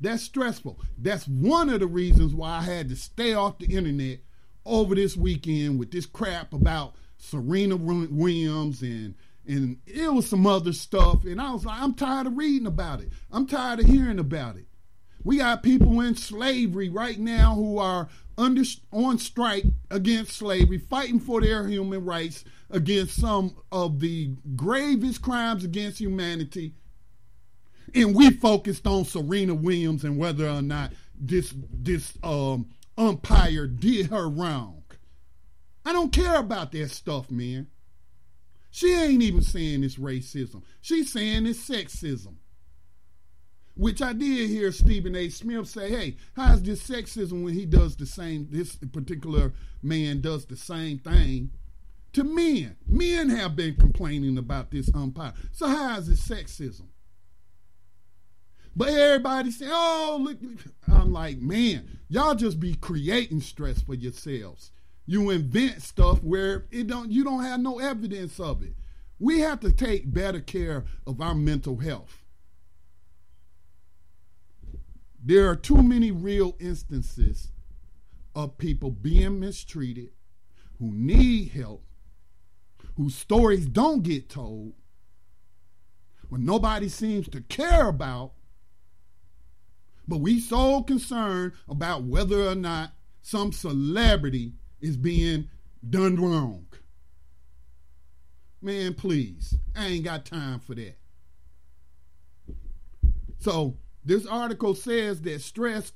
[0.00, 0.80] That's stressful.
[0.98, 4.20] That's one of the reasons why I had to stay off the internet
[4.66, 9.14] over this weekend with this crap about Serena Williams and
[9.46, 13.00] and it was some other stuff and I was like I'm tired of reading about
[13.00, 13.10] it.
[13.30, 14.66] I'm tired of hearing about it.
[15.22, 18.62] We got people in slavery right now who are under
[18.92, 22.44] on strike against slavery, fighting for their human rights
[22.74, 26.74] against some of the gravest crimes against humanity.
[27.94, 32.66] And we focused on Serena Williams and whether or not this this um,
[32.98, 34.82] umpire did her wrong.
[35.84, 37.68] I don't care about that stuff, man.
[38.70, 40.62] She ain't even saying it's racism.
[40.80, 42.34] She's saying it's sexism.
[43.76, 45.28] Which I did hear Stephen A.
[45.28, 49.52] Smith say, hey, how's this sexism when he does the same, this particular
[49.82, 51.50] man does the same thing
[52.14, 52.76] to men?
[52.86, 55.34] Men have been complaining about this umpire.
[55.52, 56.88] So how is it sexism?
[58.76, 60.38] But everybody say, oh, look.
[60.88, 64.72] I'm like, man, y'all just be creating stress for yourselves.
[65.06, 68.74] You invent stuff where it don't you don't have no evidence of it.
[69.18, 72.24] We have to take better care of our mental health.
[75.22, 77.52] There are too many real instances
[78.34, 80.10] of people being mistreated
[80.78, 81.84] who need help,
[82.96, 84.74] whose stories don't get told,
[86.28, 88.32] when nobody seems to care about.
[90.06, 92.92] But we so concerned about whether or not
[93.22, 95.48] some celebrity is being
[95.88, 96.66] done wrong.
[98.60, 99.56] Man, please.
[99.76, 100.96] I ain't got time for that.
[103.38, 105.92] So this article says that stress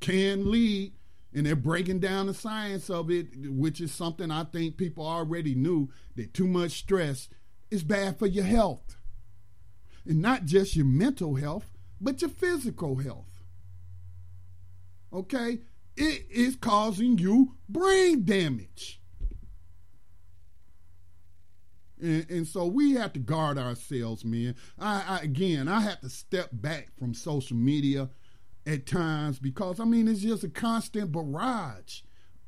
[0.00, 0.92] can lead,
[1.34, 5.54] and they're breaking down the science of it, which is something I think people already
[5.54, 7.28] knew that too much stress
[7.70, 8.96] is bad for your health.
[10.06, 11.70] And not just your mental health,
[12.00, 13.42] but your physical health.
[15.12, 15.60] Okay?
[15.96, 19.00] It is causing you brain damage.
[22.00, 24.56] And, and, so we have to guard ourselves, man.
[24.78, 28.10] I, I, again, I have to step back from social media
[28.66, 32.00] at times because I mean it's just a constant barrage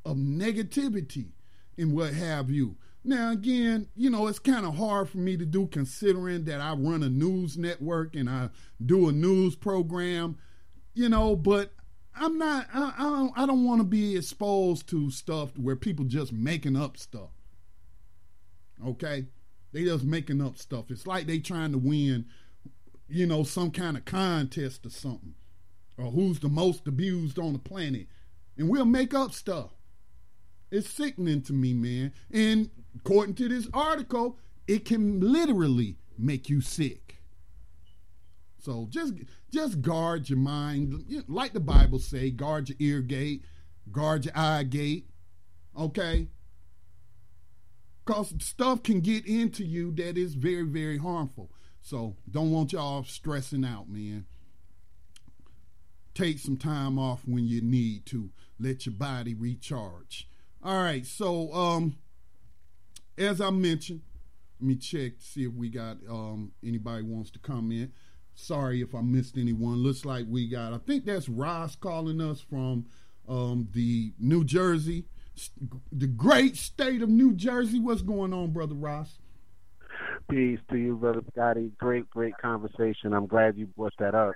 [0.05, 1.31] of negativity
[1.77, 2.77] and what have you.
[3.03, 6.73] Now again, you know, it's kind of hard for me to do considering that I
[6.73, 8.49] run a news network and I
[8.83, 10.37] do a news program,
[10.93, 11.73] you know, but
[12.15, 16.05] I'm not I, I don't I don't want to be exposed to stuff where people
[16.05, 17.29] just making up stuff.
[18.85, 19.27] Okay?
[19.71, 20.85] They just making up stuff.
[20.89, 22.25] It's like they trying to win,
[23.07, 25.35] you know, some kind of contest or something.
[25.97, 28.07] Or who's the most abused on the planet.
[28.57, 29.71] And we'll make up stuff.
[30.71, 32.13] It's sickening to me, man.
[32.31, 34.37] And according to this article,
[34.67, 37.21] it can literally make you sick.
[38.59, 39.13] So just
[39.51, 41.23] just guard your mind.
[41.27, 43.43] Like the Bible say, guard your ear gate,
[43.91, 45.09] guard your eye gate.
[45.77, 46.27] Okay?
[48.07, 51.51] because stuff can get into you that is very, very harmful.
[51.81, 54.25] So don't want y'all stressing out, man.
[56.17, 58.31] Take some time off when you need to.
[58.59, 60.27] Let your body recharge.
[60.63, 61.95] All right, so um,
[63.17, 64.01] as I mentioned,
[64.59, 67.91] let me check to see if we got um, anybody wants to comment.
[68.33, 69.77] Sorry if I missed anyone.
[69.77, 70.73] Looks like we got.
[70.73, 72.87] I think that's Ross calling us from
[73.29, 75.05] um, the New Jersey
[75.91, 77.79] the great state of New Jersey.
[77.79, 79.19] What's going on, brother Ross?
[80.29, 81.71] Peace to you, brother Scotty.
[81.77, 83.13] Great, great conversation.
[83.13, 84.33] I'm glad you brought that up.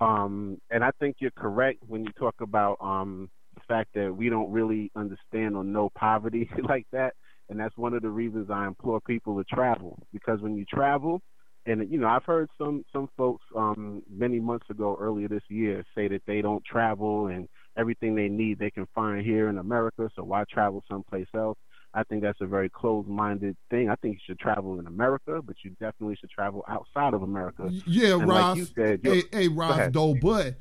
[0.00, 4.28] Um, and I think you're correct when you talk about um, the fact that we
[4.28, 7.14] don't really understand or know poverty like that.
[7.48, 11.20] And that's one of the reasons I implore people to travel because when you travel,
[11.64, 15.84] and you know, I've heard some some folks um, many months ago, earlier this year,
[15.94, 20.08] say that they don't travel and everything they need they can find here in America.
[20.14, 21.58] So why travel someplace else?
[21.96, 23.88] I think that's a very closed-minded thing.
[23.88, 27.70] I think you should travel in America, but you definitely should travel outside of America.
[27.86, 28.58] Yeah, and Ross.
[28.58, 30.56] Like said, hey, hey, Ross, though, but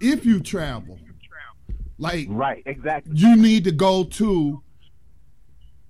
[0.00, 0.98] if you travel,
[1.98, 4.62] like right, exactly, you need to go to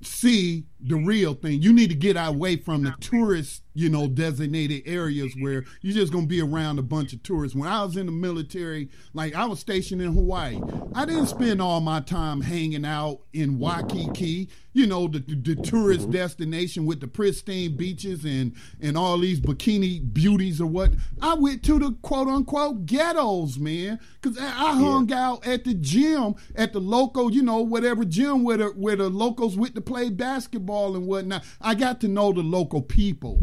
[0.02, 1.62] see the real thing.
[1.62, 6.12] You need to get away from the tourist, you know, designated areas where you're just
[6.12, 7.56] gonna be around a bunch of tourists.
[7.56, 10.60] When I was in the military, like I was stationed in Hawaii,
[10.94, 15.62] I didn't spend all my time hanging out in Waikiki, you know, the, the, the
[15.62, 16.12] tourist mm-hmm.
[16.12, 20.92] destination with the pristine beaches and and all these bikini beauties or what.
[21.20, 25.28] I went to the quote unquote ghettos, man, because I, I hung yeah.
[25.28, 29.08] out at the gym at the local, you know, whatever gym where the where the
[29.08, 31.44] locals went to play basketball basketball and whatnot.
[31.60, 33.40] I got to know the local people.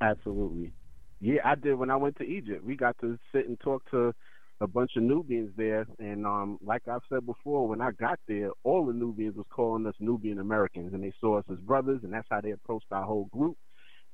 [0.00, 0.72] Absolutely.
[1.20, 2.64] Yeah, I did when I went to Egypt.
[2.64, 4.12] We got to sit and talk to
[4.60, 8.50] a bunch of Nubians there, and um, like I've said before, when I got there,
[8.64, 12.12] all the Nubians was calling us Nubian Americans, and they saw us as brothers, and
[12.12, 13.56] that's how they approached our whole group.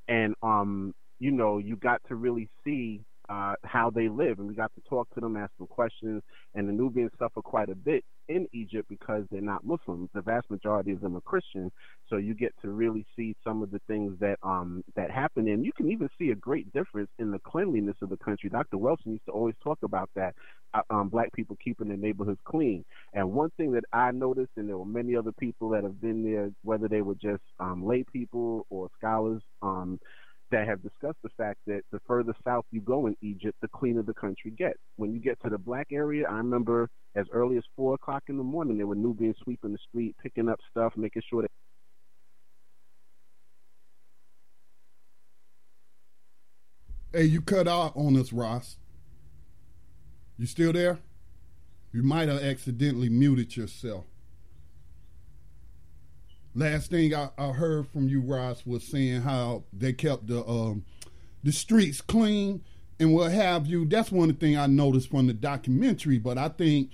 [0.07, 4.55] And um, you know, you got to really see uh, how they live, and we
[4.55, 6.22] got to talk to them, ask them questions.
[6.55, 10.11] And the Nubians suffer quite a bit in Egypt because they're not Muslims.
[10.14, 11.70] The vast majority of them are Christian,
[12.09, 15.64] so you get to really see some of the things that um that happen, and
[15.64, 18.51] you can even see a great difference in the cleanliness of the country.
[18.51, 18.79] Dr.
[18.79, 20.35] Wilson used to always talk about that,
[20.74, 22.85] uh, um, black people keeping their neighborhoods clean.
[23.14, 26.22] And one thing that I noticed, and there were many other people that have been
[26.22, 29.43] there, whether they were just um, lay people or scholars.
[29.62, 29.99] Um,
[30.51, 34.03] that have discussed the fact that the further south you go in Egypt, the cleaner
[34.03, 34.79] the country gets.
[34.97, 38.37] When you get to the black area, I remember as early as four o'clock in
[38.37, 41.51] the morning, there were Nubians sweeping the street, picking up stuff, making sure that.
[47.13, 48.77] Hey, you cut out on us, Ross.
[50.37, 50.99] You still there?
[51.93, 54.05] You might have accidentally muted yourself.
[56.59, 60.85] Last thing I, I heard from you, Ross, was saying how they kept the um,
[61.45, 62.65] the streets clean
[62.99, 63.85] and what have you.
[63.85, 66.19] That's one of the things I noticed from the documentary.
[66.19, 66.91] But I think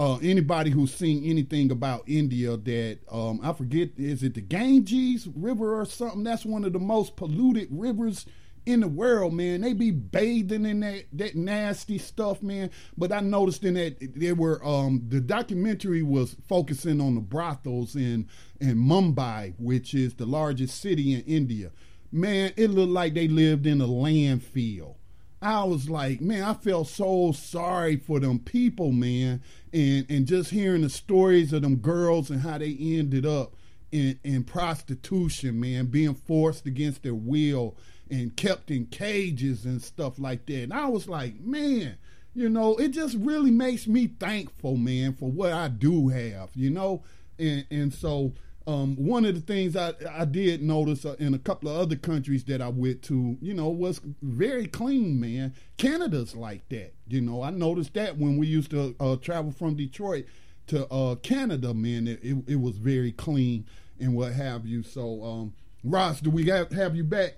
[0.00, 5.28] uh, anybody who's seen anything about India, that um, I forget, is it the Ganges
[5.36, 6.24] River or something?
[6.24, 8.26] That's one of the most polluted rivers
[8.66, 9.60] in the world, man.
[9.60, 12.70] They be bathing in that that nasty stuff, man.
[12.98, 17.94] But I noticed in that there were um the documentary was focusing on the brothels
[17.94, 18.28] in
[18.60, 21.70] in Mumbai, which is the largest city in India.
[22.12, 24.96] Man, it looked like they lived in a landfill.
[25.40, 29.42] I was like, man, I felt so sorry for them people, man.
[29.72, 33.54] And and just hearing the stories of them girls and how they ended up
[33.92, 37.76] in, in prostitution, man, being forced against their will
[38.10, 40.62] and kept in cages and stuff like that.
[40.62, 41.96] And I was like, man,
[42.34, 46.70] you know, it just really makes me thankful, man, for what I do have, you
[46.70, 47.02] know,
[47.38, 48.32] and and so.
[48.68, 51.94] Um, one of the things I, I did notice uh, in a couple of other
[51.94, 55.54] countries that I went to, you know, was very clean, man.
[55.76, 56.92] Canada's like that.
[57.06, 60.24] You know, I noticed that when we used to uh, travel from Detroit
[60.66, 63.66] to uh, Canada, man, it, it, it, was very clean
[64.00, 64.82] and what have you.
[64.82, 65.54] So, um,
[65.84, 67.36] Ross, do we have, have you back?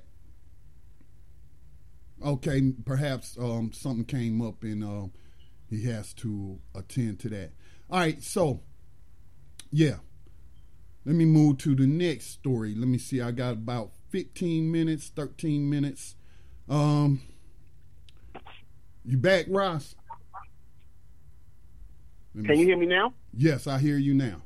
[2.25, 5.09] Okay, perhaps um, something came up and uh,
[5.69, 7.53] he has to attend to that.
[7.91, 8.61] All right, so
[9.71, 9.97] yeah,
[11.05, 12.75] let me move to the next story.
[12.75, 13.21] Let me see.
[13.21, 16.17] I got about 15 minutes, 13 minutes.
[16.69, 17.23] Um,
[19.05, 19.95] you back, Ross?
[22.35, 23.15] Can you hear me now?
[23.35, 24.43] Yes, I hear you now.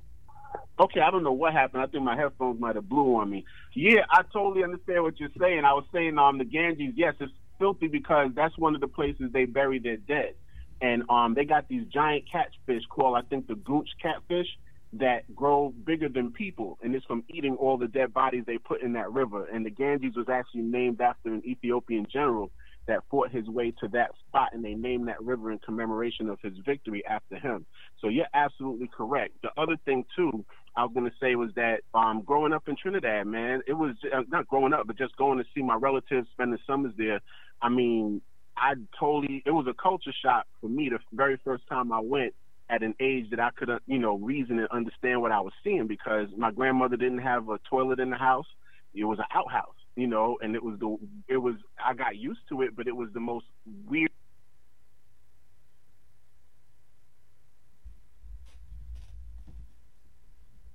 [0.79, 1.83] Okay, I don't know what happened.
[1.83, 3.45] I think my headphones might have blew on me.
[3.75, 5.65] Yeah, I totally understand what you're saying.
[5.65, 7.33] I was saying um the Ganges, yes, it's
[7.63, 10.35] filthy because that's one of the places they bury their dead.
[10.81, 14.49] And um, they got these giant catfish called, I think, the goonch catfish
[14.95, 18.83] that grow bigger than people, and it's from eating all the dead bodies they put
[18.83, 19.47] in that river.
[19.47, 22.51] And the Ganges was actually named after an Ethiopian general
[22.89, 26.39] that fought his way to that spot, and they named that river in commemoration of
[26.43, 27.65] his victory after him.
[28.01, 29.35] So you're absolutely correct.
[29.43, 30.45] The other thing too,
[30.75, 33.95] I was going to say was that um, growing up in Trinidad, man, it was
[34.13, 37.21] uh, not growing up, but just going to see my relatives, spending summers there.
[37.61, 38.23] I mean,
[38.57, 42.35] I totally, it was a culture shock for me the very first time I went
[42.71, 45.53] at an age that I could, uh, you know, reason and understand what I was
[45.63, 48.47] seeing because my grandmother didn't have a toilet in the house.
[48.95, 50.97] It was an outhouse, you know, and it was the,
[51.29, 53.47] it was, I got used to it, but it was the most
[53.89, 54.11] weird.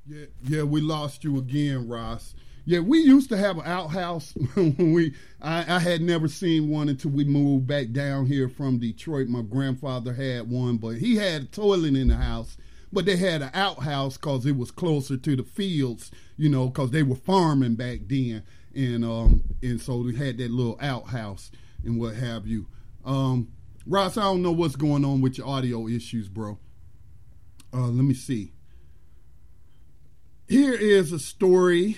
[0.09, 2.33] Yeah, yeah, we lost you again, Ross.
[2.65, 5.13] Yeah, we used to have an outhouse when we.
[5.41, 9.27] I, I, had never seen one until we moved back down here from Detroit.
[9.27, 12.57] My grandfather had one, but he had a toilet in the house.
[12.91, 16.91] But they had an outhouse because it was closer to the fields, you know, because
[16.91, 18.43] they were farming back then,
[18.73, 21.51] and um, and so we had that little outhouse
[21.83, 22.65] and what have you.
[23.03, 23.49] Um,
[23.85, 26.57] Ross, I don't know what's going on with your audio issues, bro.
[27.73, 28.53] Uh, let me see.
[30.49, 31.97] Here is a story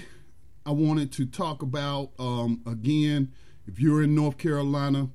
[0.66, 3.32] I wanted to talk about um, again.
[3.68, 5.10] If you're in North Carolina,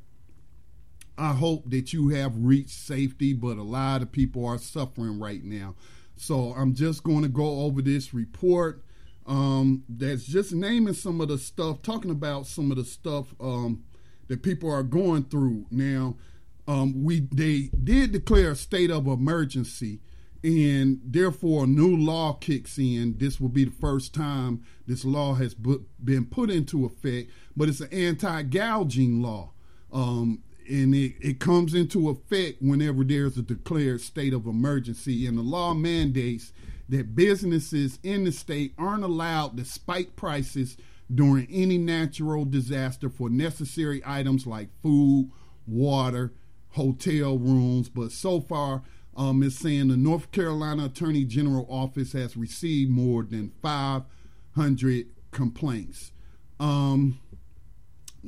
[1.19, 5.43] I hope that you have reached safety, but a lot of people are suffering right
[5.43, 5.75] now.
[6.15, 8.85] So I'm just going to go over this report
[9.27, 13.83] um, that's just naming some of the stuff, talking about some of the stuff um,
[14.29, 16.15] that people are going through now.
[16.69, 19.99] Um, we they did declare a state of emergency
[20.45, 23.17] and therefore a new law kicks in.
[23.17, 27.81] This will be the first time this law has been put into effect, but it's
[27.81, 29.53] an anti-gouging law.
[29.91, 35.27] Um, and it, it comes into effect whenever there's a declared state of emergency.
[35.27, 36.53] And the law mandates
[36.91, 40.77] that businesses in the state aren't allowed to spike prices
[41.15, 45.31] during any natural disaster for necessary items like food,
[45.67, 46.35] water,
[46.71, 47.89] hotel rooms.
[47.89, 48.83] But so far,
[49.17, 56.13] um, it's saying the North Carolina Attorney General Office has received more than 500 complaints.
[56.59, 57.19] Um,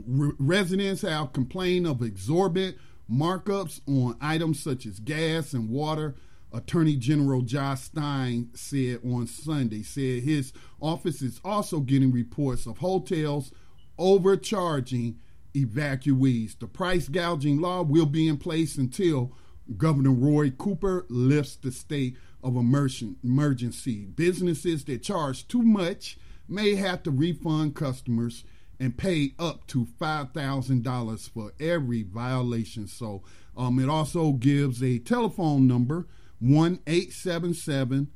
[0.07, 2.77] re- residents have complained of exorbitant
[3.11, 6.17] markups on items such as gas and water.
[6.53, 12.79] Attorney General Josh Stein said on Sunday, said his office is also getting reports of
[12.79, 13.53] hotels
[13.99, 15.19] overcharging
[15.55, 16.59] evacuees.
[16.59, 19.33] The price gouging law will be in place until
[19.77, 24.05] Governor Roy Cooper lifts the state of emergency.
[24.05, 28.45] Businesses that charge too much may have to refund customers
[28.79, 32.87] and pay up to $5,000 for every violation.
[32.87, 33.23] So
[33.57, 36.07] um, it also gives a telephone number
[36.41, 38.09] 1 877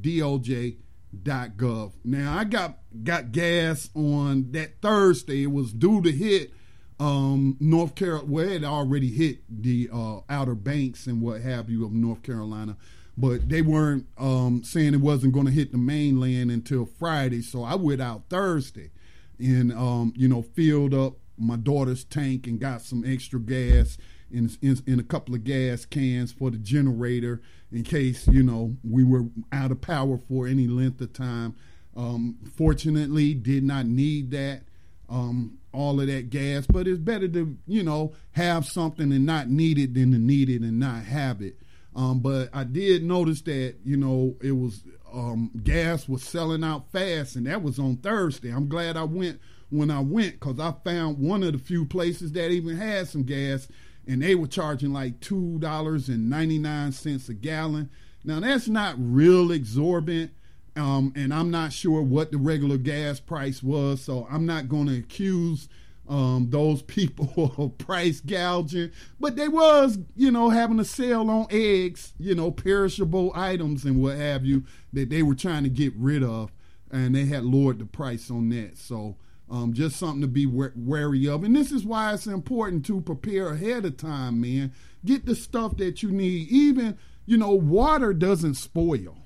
[0.03, 1.91] ncdoj.gov.
[2.03, 5.43] Now I got got gas on that Thursday.
[5.43, 6.53] It was due to hit
[6.99, 8.31] um, North Carolina.
[8.31, 12.77] Well, it already hit the uh, Outer Banks and what have you of North Carolina
[13.17, 17.41] but they weren't um, saying it wasn't going to hit the mainland until Friday.
[17.41, 18.91] So I went out Thursday
[19.39, 23.97] and um, you know filled up my daughter's tank and got some extra gas
[24.31, 27.41] in, in, in a couple of gas cans for the generator
[27.71, 31.55] in case you know we were out of power for any length of time.
[31.95, 34.63] Um, fortunately, did not need that.
[35.09, 39.49] Um, all of that gas, but it's better to, you know, have something and not
[39.49, 41.57] need it than to need it and not have it.
[41.95, 44.83] Um, but I did notice that you know it was
[45.13, 48.49] um, gas was selling out fast, and that was on Thursday.
[48.49, 49.39] I'm glad I went
[49.69, 53.23] when I went because I found one of the few places that even had some
[53.23, 53.67] gas,
[54.07, 57.89] and they were charging like two dollars and ninety nine cents a gallon.
[58.23, 60.31] Now that's not real exorbitant.
[60.77, 64.87] Um, and I'm not sure what the regular gas price was, so I'm not going
[64.87, 65.67] to accuse
[66.11, 72.11] um, those people price gouging, but they was, you know, having a sale on eggs,
[72.19, 76.21] you know, perishable items and what have you that they were trying to get rid
[76.21, 76.51] of,
[76.91, 78.77] and they had lowered the price on that.
[78.77, 79.15] So,
[79.49, 81.45] um, just something to be wary of.
[81.45, 84.73] And this is why it's important to prepare ahead of time, man.
[85.05, 86.49] Get the stuff that you need.
[86.49, 89.17] Even, you know, water doesn't spoil.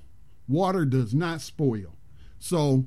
[0.48, 1.96] Water does not spoil.
[2.38, 2.86] So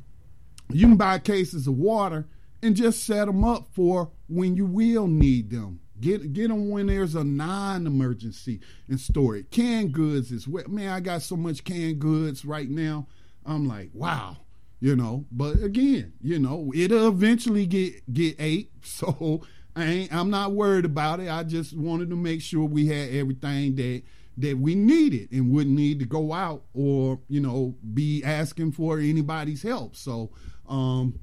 [0.70, 2.28] you can buy cases of water
[2.62, 5.80] and just set them up for when you will need them.
[6.00, 9.50] Get get them when there's a non-emergency and store it.
[9.50, 10.68] Canned goods is well.
[10.68, 13.08] Man, I got so much canned goods right now.
[13.44, 14.36] I'm like, wow,
[14.78, 15.24] you know.
[15.32, 18.70] But again, you know, it'll eventually get get ate.
[18.84, 19.42] So
[19.76, 20.14] I ain't.
[20.14, 21.28] I'm not worried about it.
[21.28, 24.02] I just wanted to make sure we had everything that
[24.38, 28.98] that we needed and wouldn't need to go out or you know be asking for
[28.98, 29.96] anybody's help.
[29.96, 30.30] So
[30.68, 31.18] um,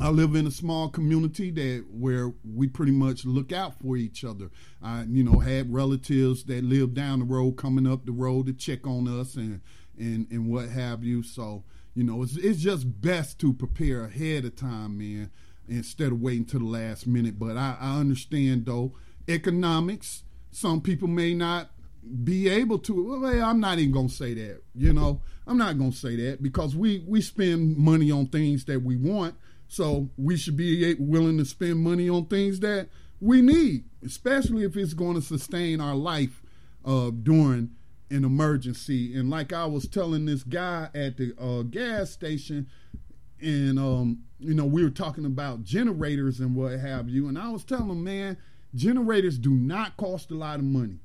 [0.00, 4.24] I live in a small community that where we pretty much look out for each
[4.24, 4.50] other.
[4.80, 8.52] I, you know, had relatives that live down the road, coming up the road to
[8.52, 9.60] check on us and
[9.98, 11.24] and and what have you.
[11.24, 15.30] So, you know, it's it's just best to prepare ahead of time, man,
[15.68, 17.36] instead of waiting to the last minute.
[17.36, 18.92] But I, I understand though,
[19.26, 20.22] economics.
[20.50, 21.70] Some people may not
[22.22, 23.20] be able to.
[23.20, 24.62] Well, I'm not even gonna say that.
[24.76, 28.80] You know, I'm not gonna say that because we we spend money on things that
[28.80, 29.34] we want
[29.68, 32.88] so we should be willing to spend money on things that
[33.20, 36.42] we need, especially if it's going to sustain our life
[36.84, 37.70] uh, during
[38.10, 39.14] an emergency.
[39.14, 42.68] And like I was telling this guy at the uh, gas station,
[43.40, 47.50] and um, you know we were talking about generators and what have you, and I
[47.50, 48.38] was telling him, man,
[48.74, 51.00] generators do not cost a lot of money.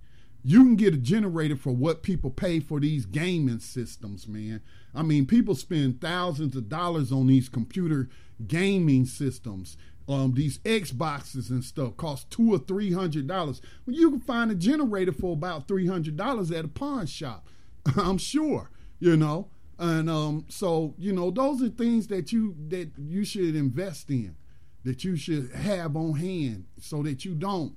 [0.46, 4.62] You can get a generator for what people pay for these gaming systems, man.
[4.94, 8.10] I mean, people spend thousands of dollars on these computer
[8.48, 9.78] gaming systems.
[10.08, 13.62] Um, these Xboxes and stuff cost two or three hundred dollars.
[13.86, 17.48] Well, you can find a generator for about three hundred dollars at a pawn shop.
[17.98, 18.70] I'm sure,
[19.00, 19.50] you know.
[19.80, 24.36] And um, so, you know, those are things that you that you should invest in,
[24.84, 27.76] that you should have on hand, so that you don't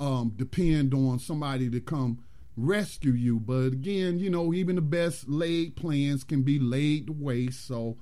[0.00, 2.24] um, depend on somebody to come
[2.56, 3.38] rescue you.
[3.38, 7.66] But again, you know, even the best laid plans can be laid to waste.
[7.66, 7.96] So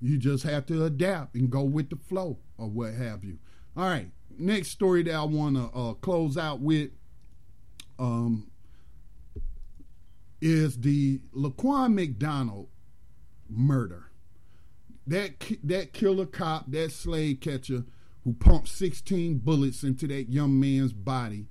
[0.00, 3.38] you just have to adapt and go with the flow or what have you.
[3.76, 6.90] All right, next story that I want to uh, close out with
[7.98, 8.50] um,
[10.40, 12.68] is the Laquan McDonald
[13.48, 14.10] murder.
[15.06, 17.84] that that killer cop, that slave catcher
[18.24, 21.46] who pumped 16 bullets into that young man's body.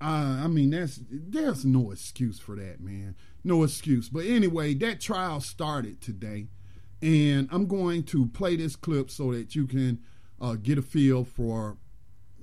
[0.00, 3.16] Uh, I mean, that's there's no excuse for that, man.
[3.42, 4.08] No excuse.
[4.08, 6.46] But anyway, that trial started today,
[7.00, 10.00] and I'm going to play this clip so that you can
[10.40, 11.76] uh, get a feel for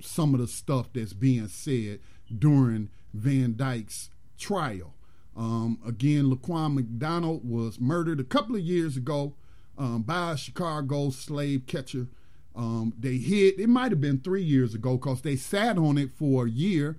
[0.00, 2.00] some of the stuff that's being said
[2.38, 4.94] during Van Dyke's trial.
[5.36, 9.34] Um, again, Laquan McDonald was murdered a couple of years ago
[9.76, 12.06] um, by a Chicago slave catcher.
[12.54, 16.10] Um, they hid, it might have been three years ago because they sat on it
[16.12, 16.98] for a year.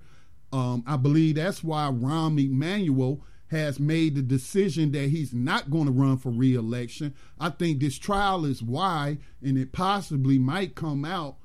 [0.52, 3.20] Um, I believe that's why Rahm Emanuel
[3.50, 7.14] has made the decision that he's not going to run for reelection.
[7.38, 11.36] I think this trial is why, and it possibly might come out.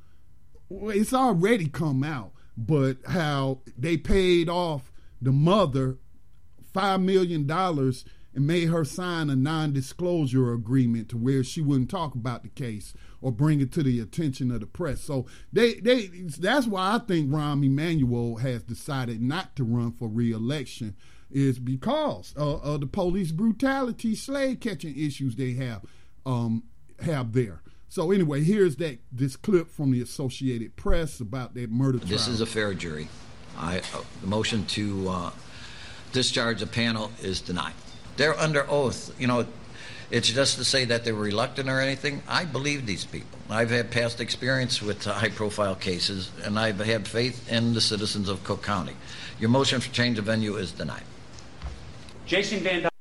[0.70, 4.91] It's already come out, but how they paid off
[5.22, 5.97] the mother
[6.74, 7.49] $5 million
[8.36, 12.93] and made her sign a non-disclosure agreement to where she wouldn't talk about the case
[13.22, 15.01] or bring it to the attention of the press.
[15.01, 16.08] So they they
[16.39, 20.95] that's why I think Rahm Emanuel has decided not to run for reelection
[21.34, 25.82] is because of the police brutality, slave catching issues they have
[26.26, 26.64] um,
[27.00, 27.62] have there.
[27.90, 32.10] So anyway, here's that this clip from the Associated Press about that murder trial.
[32.10, 33.08] This is a fair jury.
[33.58, 35.32] I uh, the motion to uh,
[36.12, 37.74] discharge the panel is denied.
[38.18, 39.14] They're under oath.
[39.20, 39.46] You know,
[40.10, 42.24] it's just to say that they're reluctant or anything.
[42.28, 43.40] I believe these people.
[43.50, 48.30] I've had past experience with high profile cases, and I've had faith in the citizens
[48.30, 48.96] of Cook County.
[49.40, 51.04] Your motion for change of venue is denied.
[52.26, 52.92] Jason Van Dyke.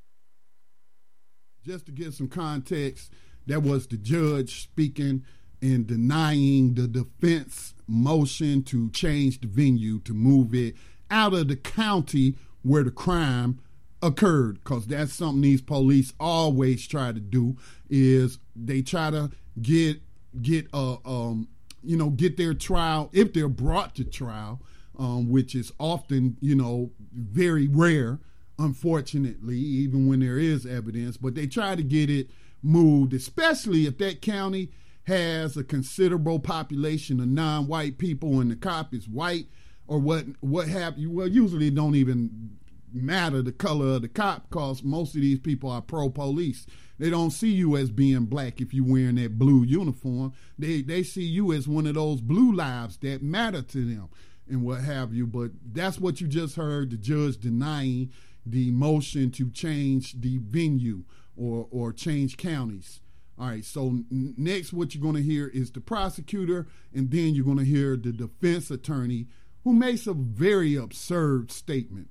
[1.65, 3.13] Just to give some context,
[3.47, 5.25] that was the judge speaking
[5.61, 10.75] and denying the defense motion to change the venue to move it
[11.11, 13.61] out of the county where the crime
[14.03, 17.57] occurred because that's something these police always try to do
[17.89, 20.01] is they try to get
[20.41, 21.47] get uh um
[21.85, 24.61] you know get their trial if they're brought to trial
[24.99, 28.19] um, which is often you know very rare
[28.63, 32.29] unfortunately even when there is evidence but they try to get it
[32.63, 34.71] moved especially if that county
[35.05, 39.47] has a considerable population of non-white people and the cop is white
[39.87, 42.51] or what what have you well usually it don't even
[42.95, 46.67] matter the color of the cop because most of these people are pro police.
[46.99, 50.33] They don't see you as being black if you're wearing that blue uniform.
[50.59, 54.09] They they see you as one of those blue lives that matter to them
[54.49, 55.27] and what have you.
[55.27, 58.13] But that's what you just heard the judge denying
[58.45, 61.05] the motion to change the venue
[61.37, 63.01] or or change counties.
[63.39, 67.45] All right, so next, what you're going to hear is the prosecutor, and then you're
[67.45, 69.27] going to hear the defense attorney
[69.65, 72.09] who makes a very absurd statement.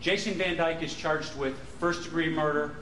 [0.00, 2.76] Jason Van Dyke is charged with first degree murder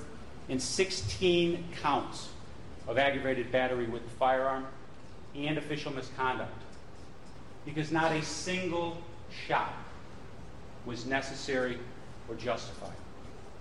[0.49, 2.29] and 16 counts
[2.87, 4.67] of aggravated battery with a firearm
[5.35, 6.53] and official misconduct
[7.65, 8.99] because not a single
[9.47, 9.73] shot
[10.85, 11.79] was necessary
[12.29, 12.93] or justified.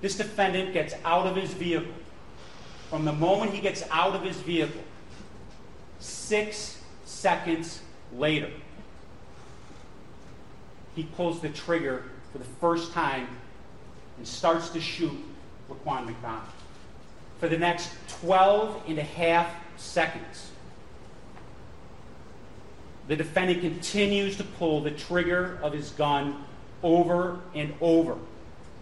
[0.01, 1.93] This defendant gets out of his vehicle.
[2.89, 4.83] From the moment he gets out of his vehicle,
[5.99, 7.81] six seconds
[8.13, 8.51] later,
[10.95, 13.27] he pulls the trigger for the first time
[14.17, 15.17] and starts to shoot
[15.69, 16.43] Laquan McDonald.
[17.39, 17.91] For the next
[18.21, 20.51] 12 and a half seconds,
[23.07, 26.43] the defendant continues to pull the trigger of his gun
[26.81, 28.17] over and over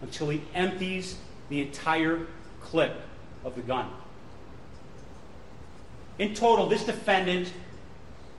[0.04, 1.16] until he empties
[1.50, 2.28] the entire
[2.62, 2.94] clip
[3.44, 3.90] of the gun.
[6.20, 7.52] In total, this defendant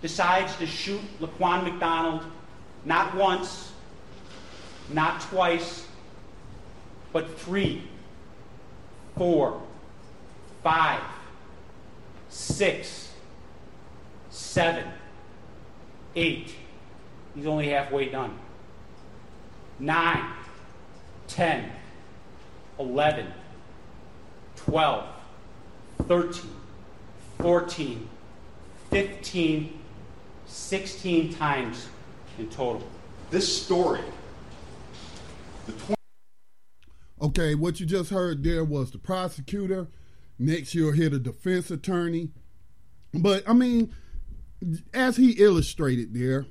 [0.01, 2.23] decides to shoot Laquan McDonald
[2.85, 3.73] not once,
[4.91, 5.87] not twice,
[7.13, 7.83] but three,
[9.17, 9.61] four,
[10.63, 11.01] five,
[12.29, 13.11] six,
[14.31, 14.87] seven,
[16.15, 16.55] eight.
[17.35, 18.39] He's only halfway done.
[19.79, 20.25] Nine,
[21.27, 21.71] ten,
[22.79, 23.27] eleven,
[24.57, 25.07] twelve,
[26.09, 26.51] thirteen,
[27.39, 28.09] fourteen,
[28.91, 29.79] fifteen,
[30.47, 31.89] sixteen times
[32.39, 32.87] in total.
[33.31, 34.01] This story,
[35.67, 35.95] the
[37.23, 39.89] Okay, what you just heard there was the prosecutor.
[40.39, 42.31] Next, you'll hear the defense attorney.
[43.15, 43.95] But, I mean,
[44.93, 46.45] as he illustrated there,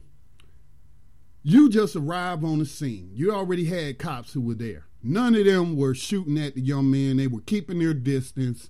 [1.43, 3.11] you just arrived on the scene.
[3.13, 4.85] You already had cops who were there.
[5.03, 7.17] None of them were shooting at the young man.
[7.17, 8.69] They were keeping their distance,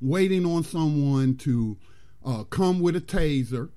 [0.00, 1.76] waiting on someone to
[2.24, 3.70] uh, come with a taser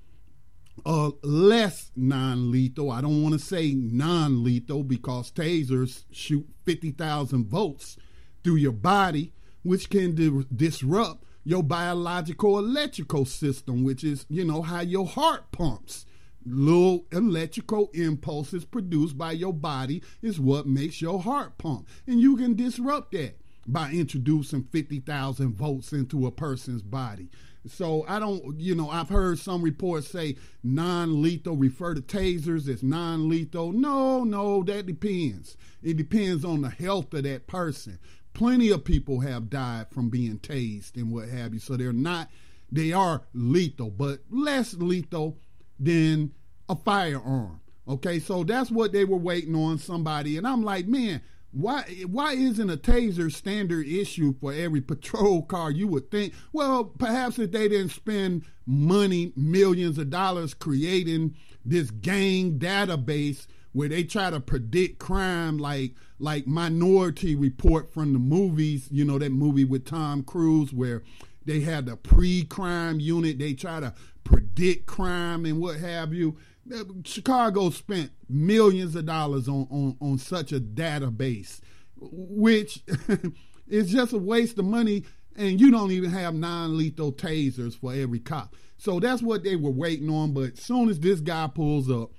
[0.84, 2.90] uh, less non lethal.
[2.90, 7.96] I don't want to say non lethal because tasers shoot 50,000 volts
[8.44, 9.32] through your body,
[9.62, 15.50] which can di- disrupt your biological electrical system, which is, you know, how your heart
[15.52, 16.06] pumps.
[16.46, 21.88] Little electrical impulses produced by your body is what makes your heart pump.
[22.06, 23.36] And you can disrupt that
[23.66, 27.28] by introducing 50,000 volts into a person's body.
[27.66, 32.68] So I don't, you know, I've heard some reports say non lethal, refer to tasers
[32.68, 33.72] as non lethal.
[33.72, 35.56] No, no, that depends.
[35.82, 37.98] It depends on the health of that person.
[38.34, 41.60] Plenty of people have died from being tased and what have you.
[41.60, 42.30] So they're not,
[42.70, 45.38] they are lethal, but less lethal
[45.78, 46.32] than
[46.68, 47.60] a firearm.
[47.88, 50.36] Okay, so that's what they were waiting on somebody.
[50.36, 51.20] And I'm like, man,
[51.52, 55.70] why why isn't a taser standard issue for every patrol car?
[55.70, 56.34] You would think.
[56.52, 63.88] Well, perhaps if they didn't spend money, millions of dollars creating this gang database where
[63.88, 69.32] they try to predict crime like like Minority Report from the movies, you know that
[69.32, 71.02] movie with Tom Cruise where
[71.44, 73.94] they had the pre-crime unit, they try to
[74.26, 76.36] predict crime and what have you.
[76.74, 81.60] Uh, Chicago spent millions of dollars on, on, on such a database,
[81.96, 82.82] which
[83.68, 85.04] is just a waste of money.
[85.36, 88.56] And you don't even have non lethal tasers for every cop.
[88.78, 90.32] So that's what they were waiting on.
[90.32, 92.10] But as soon as this guy pulls up,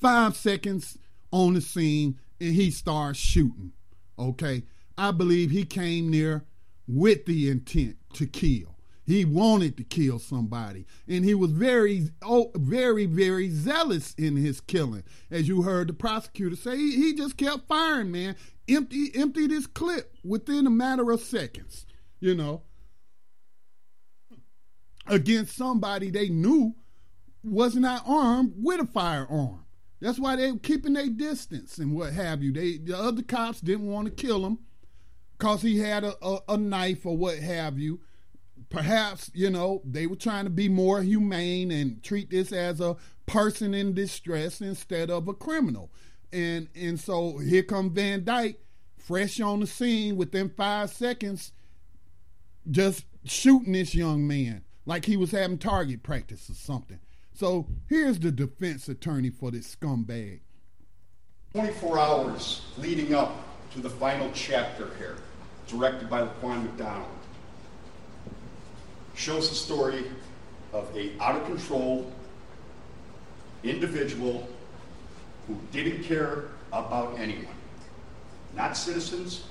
[0.00, 0.98] five seconds
[1.30, 3.72] on the scene, and he starts shooting.
[4.18, 4.64] Okay.
[4.96, 6.44] I believe he came near
[6.86, 8.73] with the intent to kill.
[9.06, 14.62] He wanted to kill somebody, and he was very, oh, very, very zealous in his
[14.62, 15.04] killing.
[15.30, 18.34] As you heard the prosecutor say, he, he just kept firing, man.
[18.66, 21.84] Empty, empty his clip within a matter of seconds.
[22.18, 22.62] You know,
[25.06, 26.74] against somebody they knew
[27.42, 29.66] was not armed with a firearm.
[30.00, 32.52] That's why they were keeping their distance and what have you.
[32.52, 34.60] They the other cops didn't want to kill him
[35.36, 38.00] because he had a, a, a knife or what have you
[38.70, 42.96] perhaps you know they were trying to be more humane and treat this as a
[43.26, 45.90] person in distress instead of a criminal.
[46.32, 48.60] And and so here comes van dyke
[48.98, 51.52] fresh on the scene within five seconds
[52.70, 56.98] just shooting this young man like he was having target practice or something.
[57.34, 60.40] So here's the defense attorney for this scumbag.
[61.52, 65.16] 24 hours leading up to the final chapter here
[65.66, 67.08] directed by laquan mcdonald
[69.14, 70.04] shows the story
[70.72, 72.12] of a out of control
[73.62, 74.48] individual
[75.46, 77.46] who didn't care about anyone.
[78.54, 79.44] Not citizens,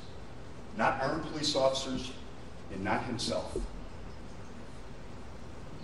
[0.78, 2.12] not armed police officers,
[2.72, 3.58] and not himself.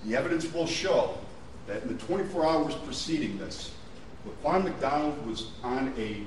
[0.05, 1.17] The evidence will show
[1.67, 3.71] that in the 24 hours preceding this,
[4.27, 6.21] Laquan McDonald was on a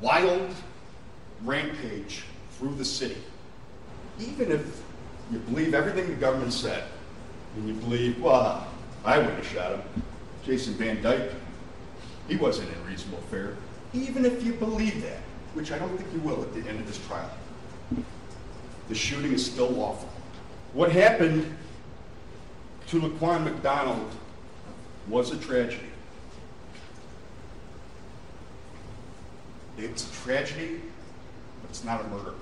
[0.00, 0.54] wild
[1.44, 3.18] rampage through the city.
[4.18, 4.82] Even if
[5.30, 6.84] you believe everything the government said,
[7.56, 8.66] and you believe, well,
[9.04, 9.82] I wouldn't have shot him.
[10.44, 11.32] Jason Van Dyke,
[12.28, 13.56] he wasn't in reasonable fear.
[13.92, 15.18] Even if you believe that,
[15.54, 17.30] which I don't think you will at the end of this trial,
[18.88, 20.08] the shooting is still lawful.
[20.72, 21.54] What happened
[22.88, 24.10] to Laquan McDonald
[25.08, 25.84] was a tragedy.
[29.76, 30.80] It's a tragedy,
[31.60, 32.34] but it's not a murder.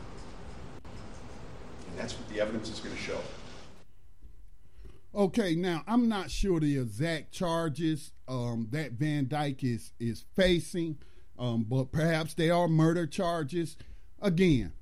[1.97, 3.18] That's what the evidence is going to show.
[5.14, 10.99] Okay, now I'm not sure the exact charges um, that Van Dyke is is facing,
[11.38, 13.78] um, but perhaps they are murder charges.
[14.20, 14.74] Again,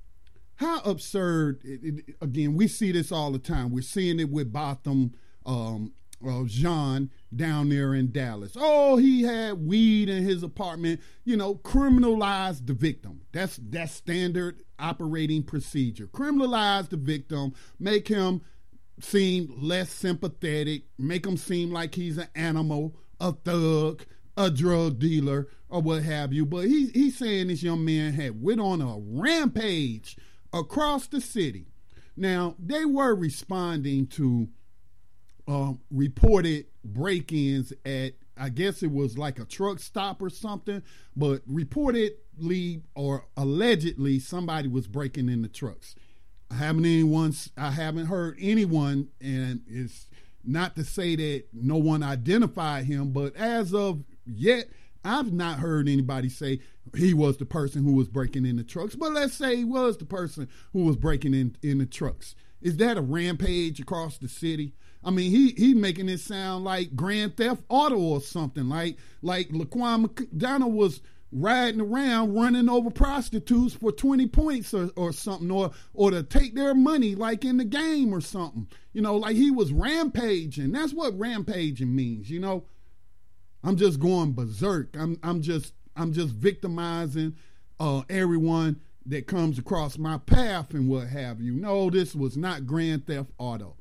[0.55, 1.61] how absurd!
[1.63, 3.71] It, it, again, we see this all the time.
[3.71, 5.13] We're seeing it with Botham
[5.45, 5.93] um,
[6.25, 8.57] uh, Jean down there in Dallas.
[8.57, 10.99] Oh, he had weed in his apartment.
[11.23, 13.21] You know, criminalize the victim.
[13.31, 16.07] That's that's standard operating procedure.
[16.07, 17.53] Criminalize the victim.
[17.79, 18.41] Make him
[18.99, 24.03] seem less sympathetic, make him seem like he's an animal, a thug,
[24.37, 26.45] a drug dealer, or what have you.
[26.45, 30.17] But he, he's saying this young man had went on a rampage
[30.53, 31.67] across the city.
[32.15, 34.47] Now, they were responding to
[35.47, 40.81] um, reported break ins at, I guess it was like a truck stop or something,
[41.15, 41.41] but
[42.39, 45.95] reportedly or allegedly somebody was breaking in the trucks.
[46.51, 47.33] I haven't anyone.
[47.57, 50.07] I haven't heard anyone, and it's
[50.43, 54.67] not to say that no one identified him, but as of yet,
[55.03, 56.59] I've not heard anybody say
[56.95, 58.95] he was the person who was breaking in the trucks.
[58.95, 62.35] But let's say he was the person who was breaking in in the trucks.
[62.61, 64.73] Is that a rampage across the city?
[65.03, 68.69] I mean, he he making it sound like Grand Theft Auto or something.
[68.69, 71.01] Like like Laquan McDonald was
[71.31, 76.55] riding around running over prostitutes for 20 points or, or something or or to take
[76.55, 78.67] their money like in the game or something.
[78.93, 80.71] You know like he was rampaging.
[80.71, 82.65] That's what rampaging means you know?
[83.63, 84.95] I'm just going berserk.
[84.97, 87.35] I'm i'm just i'm just victimizing
[87.79, 91.53] uh everyone that comes across my path and what have you.
[91.53, 93.75] No this was not grand theft auto.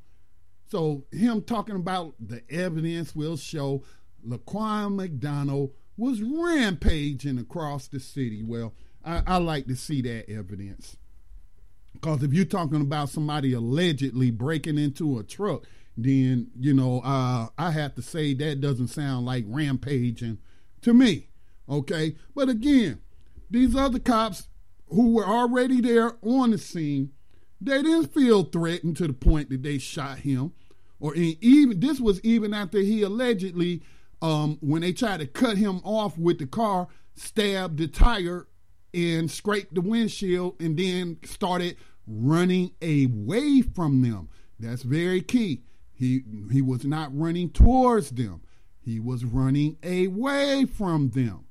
[0.66, 3.84] So him talking about the evidence will show
[4.26, 8.42] laquan mcdonald was rampaging across the city.
[8.42, 8.74] Well,
[9.04, 10.96] I, I like to see that evidence.
[11.92, 15.66] Because if you're talking about somebody allegedly breaking into a truck,
[15.96, 20.38] then, you know, uh, I have to say that doesn't sound like rampaging
[20.82, 21.28] to me.
[21.68, 22.16] Okay.
[22.34, 23.00] But again,
[23.48, 24.48] these other cops
[24.88, 27.12] who were already there on the scene,
[27.60, 30.52] they didn't feel threatened to the point that they shot him.
[30.98, 33.82] Or even this was even after he allegedly
[34.24, 38.46] um, when they tried to cut him off with the car, stabbed the tire
[38.94, 44.30] and scraped the windshield and then started running away from them.
[44.58, 45.64] That's very key.
[45.92, 48.40] He he was not running towards them.
[48.80, 51.44] He was running away from them.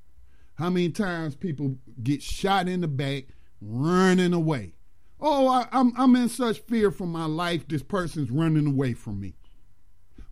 [0.54, 3.26] How many times people get shot in the back
[3.60, 4.74] running away?
[5.20, 7.68] Oh, I, I'm I'm in such fear for my life.
[7.68, 9.34] This person's running away from me.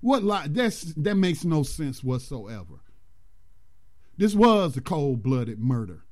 [0.02, 0.48] What lie?
[0.48, 2.80] That's that makes no sense whatsoever.
[4.18, 6.04] This was a cold-blooded murder.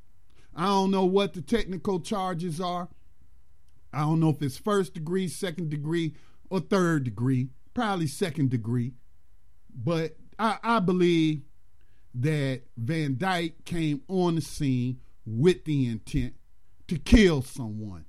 [0.55, 2.89] I don't know what the technical charges are.
[3.93, 6.15] I don't know if it's first degree, second degree,
[6.49, 7.49] or third degree.
[7.75, 8.95] Probably second degree.
[9.75, 11.43] But I, I believe
[12.15, 16.35] that Van Dyke came on the scene with the intent
[16.89, 18.07] to kill someone,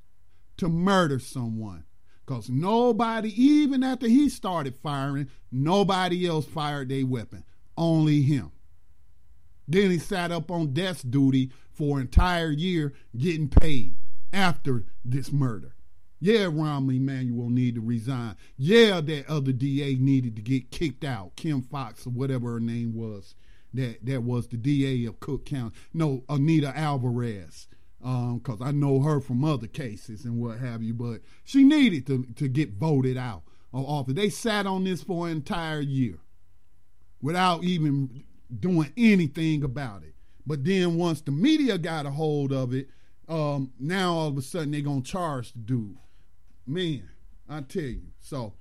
[0.57, 1.85] to murder someone.
[2.31, 7.43] Because nobody, even after he started firing, nobody else fired their weapon.
[7.75, 8.53] Only him.
[9.67, 13.97] Then he sat up on desk duty for an entire year getting paid
[14.31, 15.75] after this murder.
[16.21, 18.37] Yeah, Rahm Emanuel needed to resign.
[18.55, 21.35] Yeah, that other DA needed to get kicked out.
[21.35, 23.35] Kim Foxx or whatever her name was.
[23.73, 25.75] That that was the DA of Cook County.
[25.93, 27.67] No, Anita Alvarez
[28.01, 30.93] because um, I know her from other cases and what have you.
[30.93, 33.43] But she needed to to get voted out
[33.73, 34.15] of office.
[34.15, 36.19] They sat on this for an entire year
[37.21, 38.23] without even
[38.59, 40.15] doing anything about it.
[40.45, 42.89] But then once the media got a hold of it,
[43.29, 45.97] um, now all of a sudden they're gonna charge the dude.
[46.65, 47.07] Man,
[47.47, 48.07] I tell you.
[48.19, 48.53] So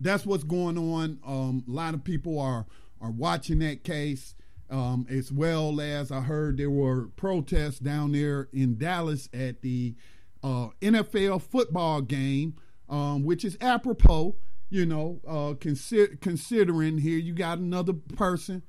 [0.00, 1.18] that's what's going on.
[1.26, 2.66] Um, a lot of people are
[3.00, 4.34] are watching that case
[4.70, 9.94] um, as well as I heard there were protests down there in Dallas at the
[10.42, 12.56] uh, NFL football game,
[12.88, 14.36] um, which is apropos,
[14.70, 18.62] you know, uh, consider, considering here you got another person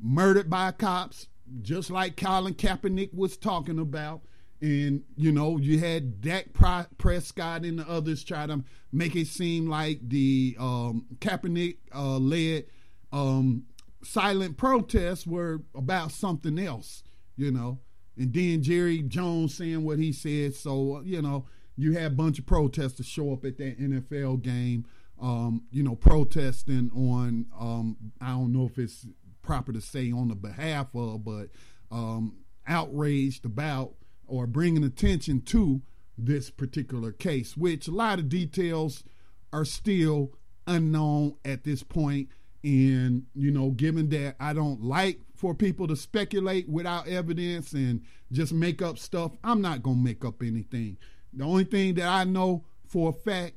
[0.00, 1.28] murdered by cops,
[1.62, 4.22] just like Colin Kaepernick was talking about.
[4.60, 6.46] And, you know, you had Dak
[6.98, 12.64] Prescott and the others try to make it seem like the um, Kaepernick uh, led
[13.12, 13.64] um,
[14.06, 17.02] silent protests were about something else,
[17.36, 17.80] you know.
[18.16, 20.54] And then Jerry Jones saying what he said.
[20.54, 21.46] So, you know,
[21.76, 24.86] you had a bunch of protesters show up at that NFL game,
[25.20, 29.06] um, you know, protesting on, um, I don't know if it's
[29.42, 31.48] proper to say on the behalf of, but
[31.90, 33.94] um, outraged about
[34.26, 35.82] or bringing attention to
[36.18, 39.04] this particular case, which a lot of details
[39.52, 40.32] are still
[40.66, 42.28] unknown at this point.
[42.66, 48.02] And, you know, given that I don't like for people to speculate without evidence and
[48.32, 50.96] just make up stuff, I'm not going to make up anything.
[51.32, 53.54] The only thing that I know for a fact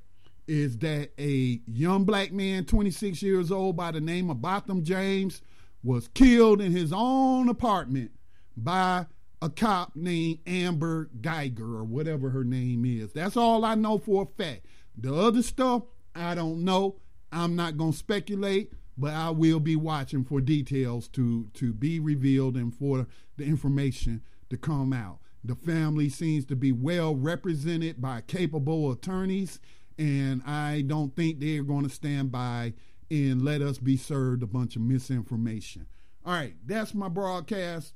[0.48, 5.42] is that a young black man, 26 years old, by the name of Botham James,
[5.84, 8.12] was killed in his own apartment
[8.56, 9.08] by
[9.42, 13.12] a cop named Amber Guyger or whatever her name is.
[13.14, 14.68] That's all I know for a fact.
[14.96, 15.82] The other stuff,
[16.14, 16.98] I don't know.
[17.32, 22.00] I'm not going to speculate but I will be watching for details to to be
[22.00, 23.08] revealed and for
[23.38, 25.20] the information to come out.
[25.44, 29.60] The family seems to be well represented by capable attorneys,
[29.98, 32.74] and I don't think they're going to stand by
[33.10, 35.88] and let us be served a bunch of misinformation.
[36.26, 37.94] All right, that's my broadcast.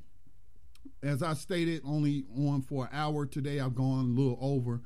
[1.04, 3.60] As I stated, only on for an hour today.
[3.60, 4.82] I've gone a little over